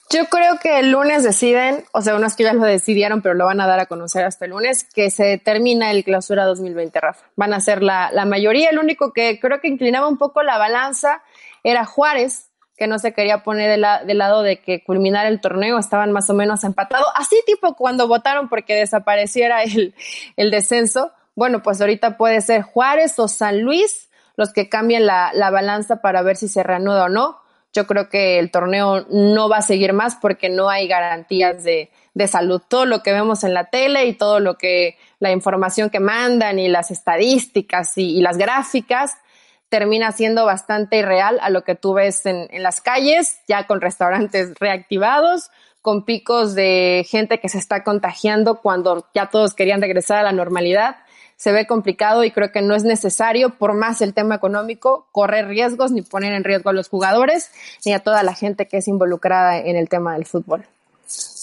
Yo 0.10 0.26
creo 0.26 0.60
que 0.60 0.80
el 0.80 0.92
lunes 0.92 1.24
deciden, 1.24 1.84
o 1.92 2.02
sea, 2.02 2.16
unos 2.16 2.36
que 2.36 2.44
ya 2.44 2.54
lo 2.54 2.64
decidieron, 2.64 3.22
pero 3.22 3.34
lo 3.34 3.46
van 3.46 3.60
a 3.60 3.68
dar 3.68 3.80
a 3.80 3.88
conocer 3.88 4.24
hasta 4.24 4.46
el 4.46 4.52
lunes, 4.52 4.84
que 4.84 5.10
se 5.10 5.38
termina 5.38 5.92
el 5.92 6.04
clausura 6.04 6.46
2020, 6.46 7.00
Rafa. 7.00 7.26
Van 7.36 7.54
a 7.54 7.60
ser 7.60 7.82
la, 7.82 8.12
la 8.12 8.26
mayoría. 8.26 8.70
El 8.70 8.78
único 8.78 9.14
que 9.14 9.40
creo 9.40 9.60
que 9.60 9.68
inclinaba 9.68 10.08
un 10.08 10.18
poco 10.18 10.44
la 10.44 10.58
balanza 10.58 11.24
era 11.64 11.86
Juárez, 11.86 12.52
que 12.78 12.88
no 12.88 13.00
se 13.00 13.14
quería 13.14 13.44
poner 13.44 13.80
del, 13.80 14.18
lado 14.18 14.44
de 14.44 14.60
que 14.62 14.84
culminar 14.84 15.26
el 15.26 15.42
torneo, 15.42 15.80
estaban 15.80 16.12
más 16.12 16.30
o 16.30 16.34
menos 16.34 16.64
empatados, 16.64 17.08
así 17.16 17.42
tipo 17.46 17.76
cuando 17.76 18.08
votaron 18.08 18.50
porque 18.50 18.76
desapareciera 18.76 19.64
el, 19.64 19.96
el 20.36 20.52
descenso, 20.52 21.12
bueno, 21.36 21.64
pues 21.64 21.80
ahorita 21.82 22.18
puede 22.18 22.42
ser 22.42 22.62
Juárez 22.64 23.18
o 23.20 23.28
San 23.28 23.62
Luis 23.62 24.10
los 24.38 24.52
que 24.52 24.68
cambien 24.68 25.06
la, 25.06 25.32
la 25.34 25.50
balanza 25.50 26.02
para 26.02 26.22
ver 26.22 26.36
si 26.36 26.48
se 26.48 26.64
reanuda 26.64 27.06
o 27.06 27.10
no. 27.10 27.40
Yo 27.76 27.86
creo 27.86 28.08
que 28.08 28.40
el 28.40 28.52
torneo 28.52 29.06
no 29.10 29.50
va 29.50 29.58
a 29.58 29.62
seguir 29.62 29.92
más 29.92 30.16
porque 30.16 30.48
no 30.48 30.70
hay 30.70 30.88
garantías 30.88 31.62
de, 31.66 31.92
de 32.14 32.28
salud. 32.28 32.62
Todo 32.66 32.86
lo 32.86 33.04
que 33.04 33.12
vemos 33.12 33.44
en 33.44 33.54
la 33.54 33.66
tele 33.66 34.06
y 34.06 34.14
todo 34.14 34.40
lo 34.40 34.58
que 34.58 34.98
la 35.20 35.32
información 35.32 35.90
que 35.90 36.00
mandan 36.00 36.58
y 36.58 36.70
las 36.70 36.90
estadísticas 36.90 37.98
y, 37.98 38.22
las 38.22 38.38
gráficas 38.38 39.16
termina 39.68 40.14
siendo 40.14 40.46
bastante 40.46 41.00
irreal 41.00 41.38
a 41.42 41.50
lo 41.50 41.66
que 41.66 41.76
tú 41.76 41.94
ves 41.94 42.26
en, 42.26 42.48
en 42.50 42.64
las 42.64 42.80
calles, 42.80 43.42
ya 43.48 43.68
con 43.68 43.82
restaurantes 43.82 44.54
reactivados, 44.58 45.50
con 45.82 46.06
picos 46.06 46.56
de 46.56 47.06
gente 47.10 47.42
que 47.42 47.50
se 47.50 47.58
está 47.58 47.84
contagiando 47.84 48.62
cuando 48.62 49.06
ya 49.14 49.30
todos 49.30 49.54
querían 49.54 49.82
regresar 49.82 50.20
a 50.20 50.24
la 50.24 50.32
normalidad 50.32 50.96
se 51.38 51.52
ve 51.52 51.68
complicado 51.68 52.24
y 52.24 52.32
creo 52.32 52.52
que 52.52 52.62
no 52.62 52.76
es 52.76 52.84
necesario, 52.84 53.52
por 53.52 53.74
más 53.74 54.02
el 54.02 54.14
tema 54.14 54.36
económico, 54.36 55.08
correr 55.12 55.48
riesgos 55.48 55.92
ni 55.92 56.02
poner 56.02 56.34
en 56.34 56.44
riesgo 56.44 56.70
a 56.70 56.74
los 56.74 56.90
jugadores 56.90 57.50
ni 57.86 57.94
a 57.94 58.00
toda 58.00 58.24
la 58.24 58.34
gente 58.34 58.68
que 58.68 58.78
es 58.78 58.88
involucrada 58.88 59.60
en 59.60 59.76
el 59.76 59.90
tema 59.90 60.14
del 60.14 60.26
fútbol. 60.26 60.66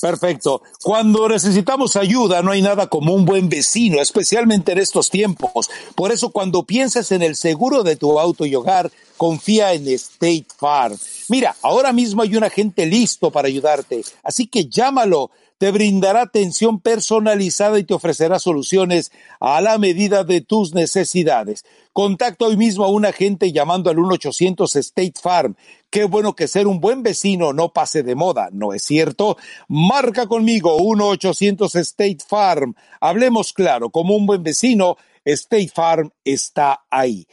Perfecto. 0.01 0.63
Cuando 0.83 1.29
necesitamos 1.29 1.95
ayuda, 1.95 2.43
no 2.43 2.51
hay 2.51 2.61
nada 2.61 2.89
como 2.89 3.15
un 3.15 3.25
buen 3.25 3.49
vecino, 3.49 4.01
especialmente 4.01 4.73
en 4.73 4.79
estos 4.79 5.09
tiempos. 5.11 5.71
Por 5.95 6.11
eso, 6.11 6.31
cuando 6.31 6.65
pienses 6.65 7.13
en 7.13 7.23
el 7.23 7.37
seguro 7.37 7.85
de 7.85 7.95
tu 7.95 8.19
auto 8.19 8.45
y 8.45 8.57
hogar, 8.57 8.91
confía 9.17 9.73
en 9.73 9.87
State 9.87 10.47
Farm. 10.57 10.99
Mira, 11.29 11.55
ahora 11.63 11.93
mismo 11.93 12.23
hay 12.23 12.35
un 12.35 12.43
agente 12.43 12.85
listo 12.87 13.31
para 13.31 13.47
ayudarte, 13.47 14.03
así 14.25 14.49
que 14.49 14.65
llámalo 14.65 15.31
te 15.63 15.71
brindará 15.71 16.23
atención 16.23 16.81
personalizada 16.81 17.79
y 17.79 17.85
te 17.85 17.95
ofrecerá 17.95 18.41
soluciones 18.41 19.13
a 19.39 19.61
la 19.61 19.79
medida 19.79 20.25
de 20.25 20.41
tus 20.41 20.75
necesidades. 20.75 21.65
Contacta 21.93 22.47
hoy 22.47 22.57
mismo 22.57 22.85
a 22.85 22.91
un 22.91 23.07
agente 23.07 23.53
llamando 23.53 23.89
al 23.89 23.97
1-800 23.99 24.75
State 24.75 25.15
Farm. 25.23 25.55
Qué 25.89 26.03
bueno 26.03 26.35
que 26.35 26.49
ser 26.49 26.67
un 26.67 26.81
buen 26.81 27.05
vecino 27.05 27.53
no 27.53 27.73
pase 27.73 28.03
de 28.03 28.17
moda, 28.17 28.49
¿no 28.51 28.73
es 28.73 28.83
cierto? 28.83 29.37
Marca 29.69 30.27
conmigo 30.27 30.77
1-800 30.81 31.73
State 31.77 32.25
Farm. 32.27 32.75
Hablemos 33.01 33.53
claro, 33.53 33.91
como 33.91 34.17
un 34.17 34.27
buen 34.27 34.43
vecino, 34.43 34.97
State 35.25 35.71
Farm 35.73 36.11
está 36.25 36.83
ahí. 36.91 37.25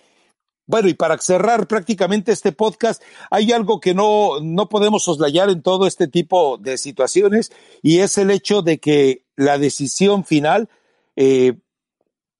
Bueno, 0.69 0.87
y 0.87 0.93
para 0.93 1.17
cerrar 1.17 1.65
prácticamente 1.65 2.31
este 2.31 2.51
podcast, 2.51 3.01
hay 3.31 3.51
algo 3.51 3.79
que 3.79 3.95
no, 3.95 4.39
no 4.39 4.69
podemos 4.69 5.01
soslayar 5.01 5.49
en 5.49 5.63
todo 5.63 5.87
este 5.87 6.07
tipo 6.07 6.59
de 6.59 6.77
situaciones 6.77 7.51
y 7.81 8.01
es 8.01 8.19
el 8.19 8.29
hecho 8.29 8.61
de 8.61 8.77
que 8.77 9.23
la 9.35 9.57
decisión 9.57 10.25
final 10.25 10.69
eh, 11.15 11.53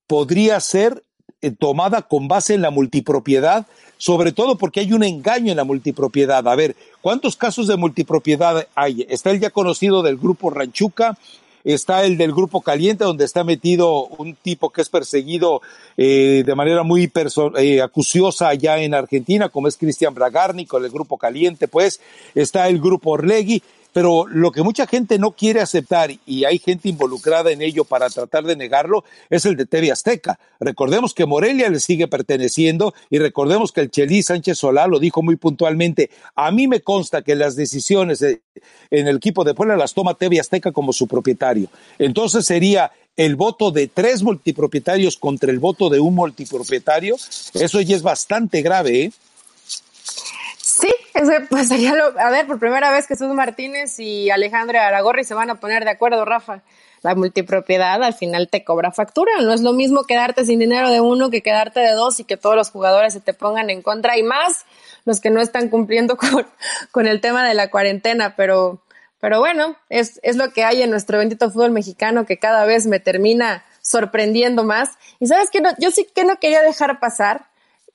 podría 0.06 0.60
ser 0.60 1.04
eh, 1.42 1.50
tomada 1.50 2.04
con 2.04 2.28
base 2.28 2.54
en 2.54 2.62
la 2.62 2.70
multipropiedad, 2.70 3.66
sobre 3.98 4.32
todo 4.32 4.60
porque 4.60 4.82
hay 4.82 4.94
un 4.94 5.02
engaño 5.02 5.50
en 5.50 5.58
la 5.58 5.64
multipropiedad. 5.64 6.48
A 6.48 6.56
ver, 6.56 6.76
¿cuántos 7.02 7.36
casos 7.36 7.66
de 7.66 7.78
multipropiedad 7.78 8.68
hay? 8.76 9.08
Está 9.10 9.32
el 9.32 9.40
ya 9.40 9.50
conocido 9.50 10.04
del 10.04 10.18
grupo 10.18 10.52
Ranchuca, 10.52 11.18
está 11.74 12.04
el 12.06 12.18
del 12.18 12.32
Grupo 12.32 12.62
Caliente, 12.62 13.04
donde 13.04 13.26
está 13.26 13.44
metido 13.44 14.06
un 14.06 14.36
tipo 14.36 14.70
que 14.70 14.82
es 14.82 14.90
perseguido 14.90 15.62
eh, 15.98 16.44
de 16.46 16.56
manera 16.56 16.84
muy 16.84 17.12
eh, 17.58 17.82
acuciosa 17.82 18.50
allá 18.50 18.80
en 18.80 18.94
Argentina, 18.94 19.50
como 19.50 19.68
es 19.68 19.78
Cristian 19.78 20.14
Bragarni 20.14 20.66
con 20.66 20.84
el 20.84 20.92
Grupo 20.92 21.18
Caliente, 21.18 21.68
pues 21.68 22.00
está 22.36 22.68
el 22.68 22.80
Grupo 22.80 23.12
Orlegui, 23.12 23.62
pero 23.94 24.26
lo 24.28 24.52
que 24.52 24.64
mucha 24.64 24.88
gente 24.88 25.18
no 25.20 25.32
quiere 25.32 25.62
aceptar 25.62 26.12
y 26.26 26.46
hay 26.46 26.60
gente 26.60 26.90
involucrada 26.90 27.52
en 27.52 27.62
ello 27.62 27.86
para 27.86 28.10
tratar 28.10 28.44
de 28.44 28.56
negarlo 28.56 29.04
es 29.30 29.46
el 29.46 29.56
de 29.56 29.66
TV 29.66 29.92
Azteca. 29.92 30.40
Recordemos 30.60 31.14
que 31.14 31.26
Morelia 31.26 31.70
le 31.70 31.80
sigue 31.80 32.08
perteneciendo 32.08 32.94
y 33.10 33.20
recordemos 33.20 33.72
que 33.72 33.82
el 33.82 33.92
Chelí 33.92 34.24
Sánchez 34.24 34.60
Solá 34.60 34.88
lo 34.88 35.00
dijo 35.00 35.22
muy 35.22 35.36
puntualmente. 35.36 36.10
A 36.36 36.52
mí 36.52 36.68
me 36.68 36.82
consta 36.82 37.22
que 37.22 37.36
las 37.36 37.56
decisiones 37.56 38.22
en 38.22 39.08
el 39.08 39.18
equipo 39.18 39.44
de 39.44 39.54
Puebla 39.54 39.78
las 39.78 39.94
toma 39.94 40.16
TV 40.16 40.40
Azteca 40.40 40.72
como 40.72 40.94
su 40.94 41.08
propietario. 41.08 41.70
Entonces 41.98 42.46
sería 42.46 42.92
el 43.18 43.36
voto 43.36 43.72
de 43.72 43.88
tres 43.88 44.24
multipropietarios 44.24 45.18
contra 45.18 45.52
el 45.52 45.60
voto 45.60 45.90
de 45.90 46.00
un 46.00 46.16
multipropietario. 46.16 47.16
Eso 47.54 47.82
ya 47.82 47.96
es 47.96 48.02
bastante 48.02 48.62
grave, 48.62 49.04
¿eh? 49.04 49.12
Sí, 50.80 50.94
ese 51.14 51.42
pues 51.50 51.70
lo, 51.70 52.20
a 52.20 52.30
ver, 52.30 52.48
por 52.48 52.58
primera 52.58 52.90
vez 52.92 53.06
Jesús 53.06 53.28
Martínez 53.34 54.00
y 54.00 54.30
Alejandro 54.30 54.80
Aragorri 54.80 55.26
se 55.26 55.34
van 55.34 55.50
a 55.50 55.60
poner 55.60 55.84
de 55.84 55.90
acuerdo, 55.90 56.24
Rafa. 56.24 56.62
La 57.02 57.16
multipropiedad 57.16 58.02
al 58.02 58.14
final 58.14 58.50
te 58.50 58.64
cobra 58.64 58.92
factura. 58.92 59.32
No 59.42 59.54
es 59.54 59.62
lo 59.62 59.74
mismo 59.74 60.04
quedarte 60.04 60.46
sin 60.46 60.60
dinero 60.60 60.90
de 60.90 61.02
uno 61.02 61.30
que 61.30 61.42
quedarte 61.42 61.82
de 61.82 61.92
dos 61.92 62.20
y 62.20 62.24
que 62.24 62.38
todos 62.38 62.56
los 62.56 62.72
jugadores 62.72 63.14
se 63.14 63.20
te 63.20 63.34
pongan 63.34 63.70
en 63.70 63.82
contra 63.82 64.18
y 64.18 64.24
más 64.24 64.66
los 65.06 65.20
que 65.20 65.30
no 65.30 65.42
están 65.42 65.70
cumpliendo 65.70 66.16
con, 66.18 66.48
con 66.92 67.08
el 67.08 67.20
tema 67.20 67.46
de 67.46 67.56
la 67.56 67.70
cuarentena. 67.70 68.36
Pero, 68.38 68.82
pero 69.20 69.40
bueno, 69.40 69.76
es, 69.90 70.20
es 70.24 70.38
lo 70.38 70.52
que 70.52 70.64
hay 70.64 70.82
en 70.82 70.92
nuestro 70.92 71.18
bendito 71.18 71.52
fútbol 71.52 71.72
mexicano 71.72 72.26
que 72.26 72.38
cada 72.38 72.64
vez 72.66 72.86
me 72.86 73.02
termina 73.02 73.66
sorprendiendo 73.82 74.64
más. 74.64 74.92
Y 75.20 75.28
sabes 75.28 75.50
que 75.50 75.60
no, 75.60 75.72
yo 75.78 75.92
sí 75.92 76.08
que 76.14 76.24
no 76.24 76.38
quería 76.38 76.62
dejar 76.62 77.02
pasar 77.02 77.48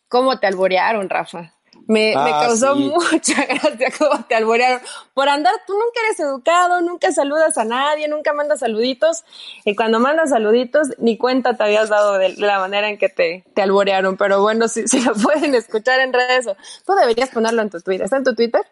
cómo 0.09 0.39
te 0.39 0.47
alborearon, 0.47 1.09
Rafa. 1.09 1.54
Me, 1.87 2.15
me 2.15 2.31
ah, 2.33 2.47
causó 2.47 2.75
mucha 2.77 3.45
gracia 3.47 3.93
cómo 3.99 4.25
te 4.25 4.35
alborearon. 4.35 4.81
Por 5.13 5.29
andar, 5.29 5.53
tú 5.67 5.75
nunca 5.75 6.01
eres 6.07 6.21
educado, 6.21 6.81
nunca 6.81 7.13
saludas 7.13 7.59
a 7.59 7.65
nadie, 7.65 8.09
nunca 8.09 8.33
mandas 8.33 8.61
saluditos. 8.61 9.25
Y 9.65 9.77
cuando 9.77 10.01
mandas 10.01 10.31
saluditos, 10.31 10.89
ni 10.99 11.19
cuenta 11.19 11.55
te 11.55 11.65
habías 11.65 11.89
dado 11.91 12.19
de, 12.19 12.35
la 12.37 12.59
manera 12.59 12.89
en 12.89 12.97
que 12.97 13.09
te, 13.09 13.45
te 13.55 13.63
alborearon. 13.63 14.17
Pero 14.17 14.41
bueno, 14.41 14.69
si, 14.69 14.89
si, 14.89 15.01
lo 15.01 15.15
pueden 15.15 15.55
escuchar 15.55 16.01
en 16.01 16.13
redes, 16.13 16.47
tú 16.87 16.95
deberías 16.95 17.31
ponerlo 17.31 17.63
en 17.63 17.71
tu 17.71 17.81
Twitter. 17.81 18.05
¿Está 18.05 18.17
en 18.17 18.25
tu 18.25 18.35
Twitter? 18.35 18.63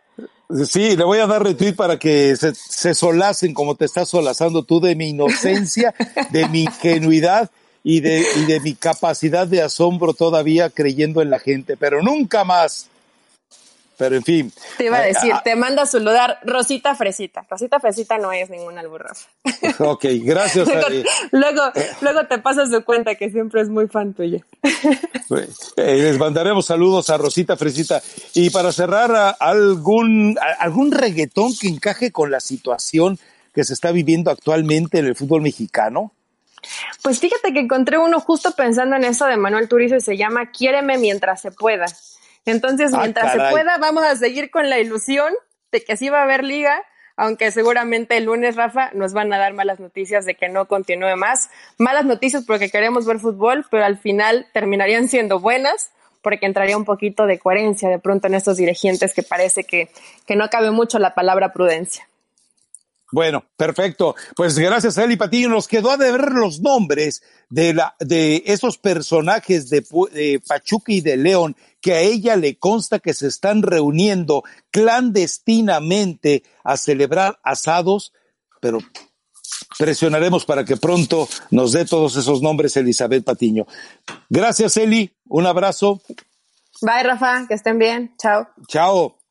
Sí, 0.66 0.96
le 0.96 1.05
voy 1.05 1.18
a 1.18 1.27
dar 1.27 1.42
retweet 1.42 1.75
para 1.75 1.98
que 1.98 2.37
se, 2.37 2.55
se 2.55 2.94
solacen 2.94 3.55
como 3.55 3.75
te 3.75 3.87
estás 3.87 4.09
solazando 4.09 4.62
tú 4.62 4.81
de 4.81 4.94
mi 4.94 5.11
inocencia, 5.11 5.94
de 6.31 6.48
mi 6.48 6.64
ingenuidad 6.64 7.51
y 7.83 8.01
de, 8.01 8.25
y 8.37 8.44
de 8.44 8.61
mi 8.61 8.75
capacidad 8.75 9.46
de 9.46 9.62
asombro 9.62 10.12
todavía 10.12 10.70
creyendo 10.70 11.22
en 11.22 11.31
la 11.31 11.38
gente, 11.38 11.77
pero 11.77 12.03
nunca 12.03 12.44
más 12.44 12.90
pero 14.03 14.17
en 14.17 14.25
fin. 14.25 14.53
Te 14.79 14.87
iba 14.87 14.99
a 14.99 15.03
decir, 15.03 15.33
ah, 15.33 15.43
te 15.45 15.55
manda 15.55 15.83
a 15.83 15.87
saludar 15.87 16.41
Rosita 16.43 16.97
Fresita. 16.97 17.47
Rosita 17.49 17.79
Fresita 17.79 18.19
no 18.19 18.33
es 18.33 18.51
ningún 18.51 18.77
alburrafa. 18.77 19.29
Ok, 19.79 20.07
gracias. 20.25 20.69
luego, 21.31 21.62
luego, 22.01 22.27
te 22.27 22.38
pasas 22.38 22.71
de 22.73 22.83
cuenta 22.83 23.15
que 23.15 23.31
siempre 23.31 23.61
es 23.61 23.69
muy 23.69 23.87
fan 23.87 24.12
tuyo. 24.12 24.41
Eh, 25.77 25.97
les 25.97 26.19
mandaremos 26.19 26.67
saludos 26.67 27.09
a 27.09 27.17
Rosita 27.17 27.57
Fresita. 27.57 28.03
Y 28.35 28.51
para 28.51 28.71
cerrar, 28.71 29.37
algún, 29.41 30.37
algún 30.59 30.93
reggaetón 30.93 31.53
que 31.59 31.69
encaje 31.69 32.12
con 32.12 32.31
la 32.31 32.41
situación 32.41 33.19
que 33.55 33.65
se 33.65 33.73
está 33.73 33.93
viviendo 33.93 34.31
actualmente 34.31 34.99
en 34.99 35.07
el 35.07 35.17
fútbol 35.17 35.41
mexicano. 35.41 36.12
Pues 37.03 37.19
fíjate 37.21 37.55
que 37.55 37.61
encontré 37.61 37.99
uno 37.99 38.21
justo 38.21 38.51
pensando 38.53 38.97
en 38.97 39.05
eso 39.05 39.25
de 39.25 39.38
Manuel 39.38 39.69
Turizo 39.69 39.97
y 39.97 40.01
se 40.01 40.19
llama 40.19 40.51
Quiéreme 40.51 40.99
mientras 40.99 41.41
se 41.41 41.51
pueda. 41.51 41.87
Entonces, 42.45 42.93
ah, 42.95 42.99
mientras 42.99 43.33
se 43.33 43.39
pueda, 43.39 43.79
vamos 43.79 44.05
a 44.05 44.17
seguir 44.17 44.51
con 44.51 44.69
la 44.69 44.79
ilusión 44.79 45.33
de 45.71 45.83
que 45.85 45.97
sí 45.97 46.09
va 46.09 46.21
a 46.21 46.25
haber 46.25 46.45
liga, 46.45 46.83
aunque 47.17 47.51
seguramente 47.51 48.17
el 48.17 48.25
lunes, 48.25 48.57
Rafa, 48.57 48.91
nos 48.95 49.13
van 49.13 49.33
a 49.33 49.39
dar 49.39 49.53
malas 49.53 49.81
noticias 49.81 50.25
de 50.25 50.35
que 50.35 50.49
no 50.49 50.67
continúe 50.67 51.17
más. 51.17 51.51
Malas 51.79 52.05
noticias 52.05 52.45
porque 52.45 52.71
queremos 52.71 53.07
ver 53.07 53.19
fútbol, 53.19 53.65
pero 53.71 53.85
al 53.85 53.99
final 53.99 54.47
terminarían 54.53 55.09
siendo 55.09 55.41
buenas 55.41 55.93
porque 56.23 56.47
entraría 56.47 56.77
un 56.77 56.85
poquito 56.85 57.27
de 57.27 57.39
coherencia 57.39 57.89
de 57.89 57.99
pronto 57.99 58.29
en 58.29 58.35
estos 58.35 58.57
dirigentes 58.57 59.13
que 59.13 59.23
parece 59.23 59.65
que, 59.65 59.91
que 60.27 60.37
no 60.37 60.49
cabe 60.51 60.71
mucho 60.71 60.99
la 60.99 61.15
palabra 61.15 61.53
prudencia. 61.53 62.07
Bueno, 63.12 63.44
perfecto. 63.59 64.16
Pues 64.35 64.59
gracias 64.59 64.96
a 64.96 65.05
Eli 65.05 65.16
Patiño 65.16 65.51
nos 65.51 65.68
quedó 65.68 65.90
a 65.90 65.98
ver 65.98 66.33
los 66.33 66.61
nombres 66.61 67.22
de 67.51 67.75
la 67.75 67.94
de 68.01 68.42
esos 68.46 68.79
personajes 68.79 69.68
de, 69.68 69.85
de 70.12 70.40
Pachuca 70.46 70.92
y 70.92 71.03
de 71.03 71.18
León 71.18 71.55
que 71.83 71.92
a 71.92 72.01
ella 72.01 72.37
le 72.37 72.59
consta 72.59 73.01
que 73.01 73.12
se 73.12 73.27
están 73.27 73.62
reuniendo 73.62 74.44
clandestinamente 74.70 76.42
a 76.64 76.79
celebrar 76.79 77.38
asados, 77.42 78.14
pero 78.61 78.79
presionaremos 79.79 80.46
para 80.46 80.64
que 80.64 80.79
pronto 80.79 81.29
nos 81.51 81.72
dé 81.72 81.85
todos 81.85 82.16
esos 82.16 82.40
nombres 82.40 82.77
Elizabeth 82.79 83.25
Patiño. 83.25 83.66
Gracias, 84.31 84.77
Eli. 84.79 85.12
Un 85.29 85.46
abrazo. 85.46 86.01
Bye, 86.81 87.03
Rafa. 87.03 87.46
Que 87.46 87.55
estén 87.55 87.79
bien. 87.79 88.14
Chao. 88.16 88.48
Chao. 88.68 89.22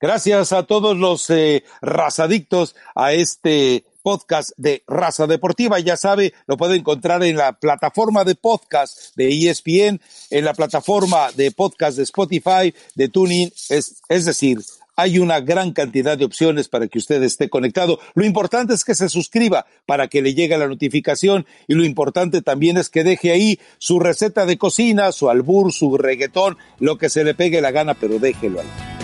Gracias 0.00 0.52
a 0.52 0.62
todos 0.62 0.96
los 0.96 1.28
eh, 1.30 1.64
razadictos 1.82 2.76
a 2.94 3.12
este 3.12 3.84
podcast 4.02 4.50
de 4.56 4.84
Raza 4.86 5.26
Deportiva. 5.26 5.80
Ya 5.80 5.96
sabe, 5.96 6.34
lo 6.46 6.56
puede 6.56 6.76
encontrar 6.76 7.24
en 7.24 7.36
la 7.36 7.54
plataforma 7.54 8.22
de 8.22 8.36
podcast 8.36 9.16
de 9.16 9.28
ESPN, 9.28 10.00
en 10.30 10.44
la 10.44 10.54
plataforma 10.54 11.32
de 11.32 11.50
podcast 11.50 11.96
de 11.96 12.04
Spotify, 12.04 12.72
de 12.94 13.08
Tuning, 13.08 13.50
es, 13.70 14.00
es 14.08 14.24
decir, 14.24 14.58
hay 14.94 15.18
una 15.18 15.40
gran 15.40 15.72
cantidad 15.72 16.16
de 16.16 16.24
opciones 16.24 16.68
para 16.68 16.86
que 16.86 16.98
usted 16.98 17.20
esté 17.24 17.48
conectado. 17.48 17.98
Lo 18.14 18.24
importante 18.24 18.74
es 18.74 18.84
que 18.84 18.94
se 18.94 19.08
suscriba 19.08 19.66
para 19.84 20.06
que 20.06 20.22
le 20.22 20.34
llegue 20.34 20.58
la 20.58 20.68
notificación 20.68 21.44
y 21.66 21.74
lo 21.74 21.84
importante 21.84 22.40
también 22.40 22.76
es 22.76 22.88
que 22.88 23.02
deje 23.02 23.32
ahí 23.32 23.58
su 23.78 23.98
receta 23.98 24.46
de 24.46 24.58
cocina, 24.58 25.10
su 25.10 25.28
albur, 25.28 25.72
su 25.72 25.96
reggaetón, 25.98 26.56
lo 26.78 26.98
que 26.98 27.10
se 27.10 27.24
le 27.24 27.34
pegue 27.34 27.60
la 27.60 27.72
gana, 27.72 27.94
pero 27.94 28.20
déjelo 28.20 28.60
ahí. 28.60 28.97